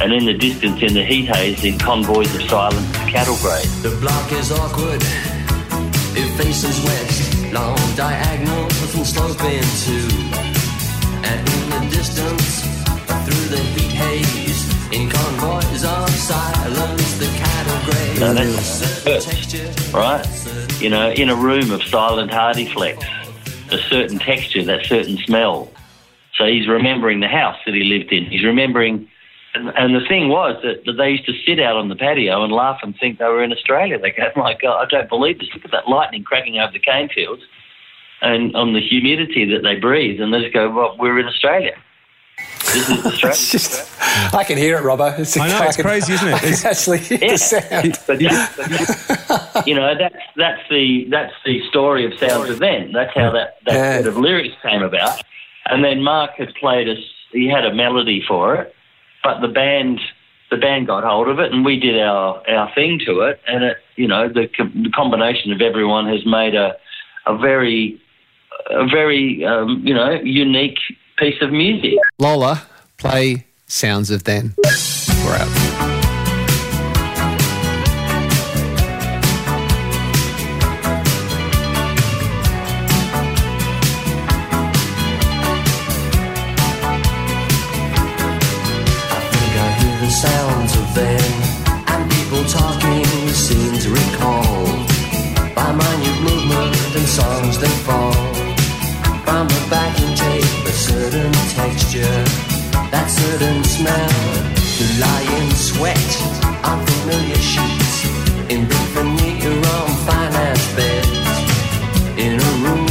[0.00, 3.82] And in the distance, in the heat haze, in convoys of silence, the cattle graze.
[3.82, 5.02] The block is awkward.
[6.16, 10.08] It faces west, long diagonals and sloping too.
[11.26, 12.62] And in the distance,
[13.26, 18.20] through the heat haze, in convoys of silence, the cattle graze.
[18.20, 20.80] That's perched, right?
[20.80, 23.19] You know, in a room of silent Hardiflex,
[23.72, 25.70] a certain texture, that certain smell.
[26.36, 28.24] So he's remembering the house that he lived in.
[28.24, 29.08] He's remembering,
[29.54, 32.42] and, and the thing was that, that they used to sit out on the patio
[32.44, 33.98] and laugh and think they were in Australia.
[33.98, 35.48] They go, "My God, I don't believe this!
[35.54, 37.42] Look at that lightning cracking over the cane fields,
[38.22, 41.76] and on the humidity that they breathe." And they just go, "Well, we're in Australia."
[42.72, 45.18] This is the It's just, I can hear it, Robbo.
[45.18, 46.34] It's, I know, it's can- crazy, isn't it?
[46.34, 47.30] I can It's- actually hear Yeah.
[47.32, 47.98] the sound.
[48.06, 52.92] But that's, you know, that's that's the that's the story of Sounds of Then.
[52.92, 53.96] That's how that that Yeah.
[53.98, 55.22] set of lyrics came about.
[55.66, 56.98] And then Mark had played us.
[57.32, 58.74] He had a melody for it,
[59.24, 60.00] but the band
[60.50, 63.40] the band got hold of it, and we did our our thing to it.
[63.46, 66.76] And it, you know, the, com- the combination of everyone has made a
[67.26, 68.00] a very
[68.70, 70.78] a very um, you know unique
[71.20, 71.98] piece of music.
[72.18, 72.62] Lola,
[72.96, 74.54] play Sounds of Then.
[75.22, 75.48] We're out.
[89.12, 91.32] I think I hear the sounds of them
[91.86, 94.88] and people talking, scenes recalled
[95.54, 98.14] by minute movement and songs that fall
[99.22, 100.09] from the backing tape.
[100.09, 100.09] A
[101.10, 102.24] certain texture,
[102.92, 104.10] that certain smell,
[105.02, 106.10] lie in sweat
[106.62, 108.06] on familiar sheets
[108.46, 111.10] in big veneer on finance beds
[112.14, 112.86] in a room.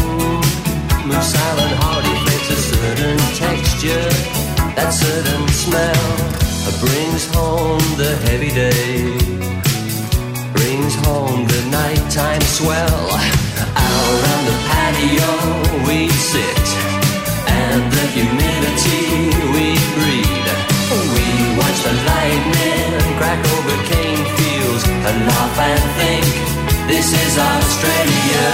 [1.07, 4.09] Move silent, hardy face, a certain texture,
[4.75, 6.11] that certain smell
[6.83, 9.15] brings home the heavy day,
[10.51, 12.99] brings home the nighttime swell.
[13.75, 15.68] Out on the patio
[26.89, 28.45] this is Australia.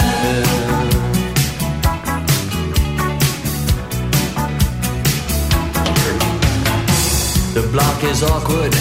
[7.53, 8.75] The block is awkward,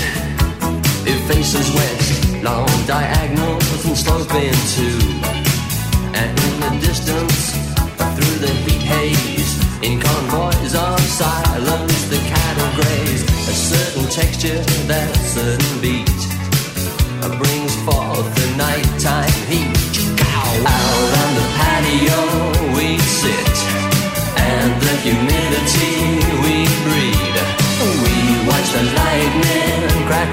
[1.06, 4.98] it faces west, long diagonals and sloping too.
[6.18, 7.54] And in the distance,
[8.16, 9.52] through the heat haze,
[9.86, 13.22] in convoys of silence, the cattle graze.
[13.22, 16.33] A certain texture, that certain beat,
[17.38, 19.72] brings forth the nighttime heat.
[20.66, 22.20] Out on the patio
[22.76, 23.56] we sit,
[24.36, 25.94] and the humidity
[26.44, 27.40] we breathe.
[28.04, 28.14] We
[28.48, 30.32] watch the lightning crack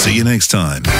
[0.00, 0.99] See you next time.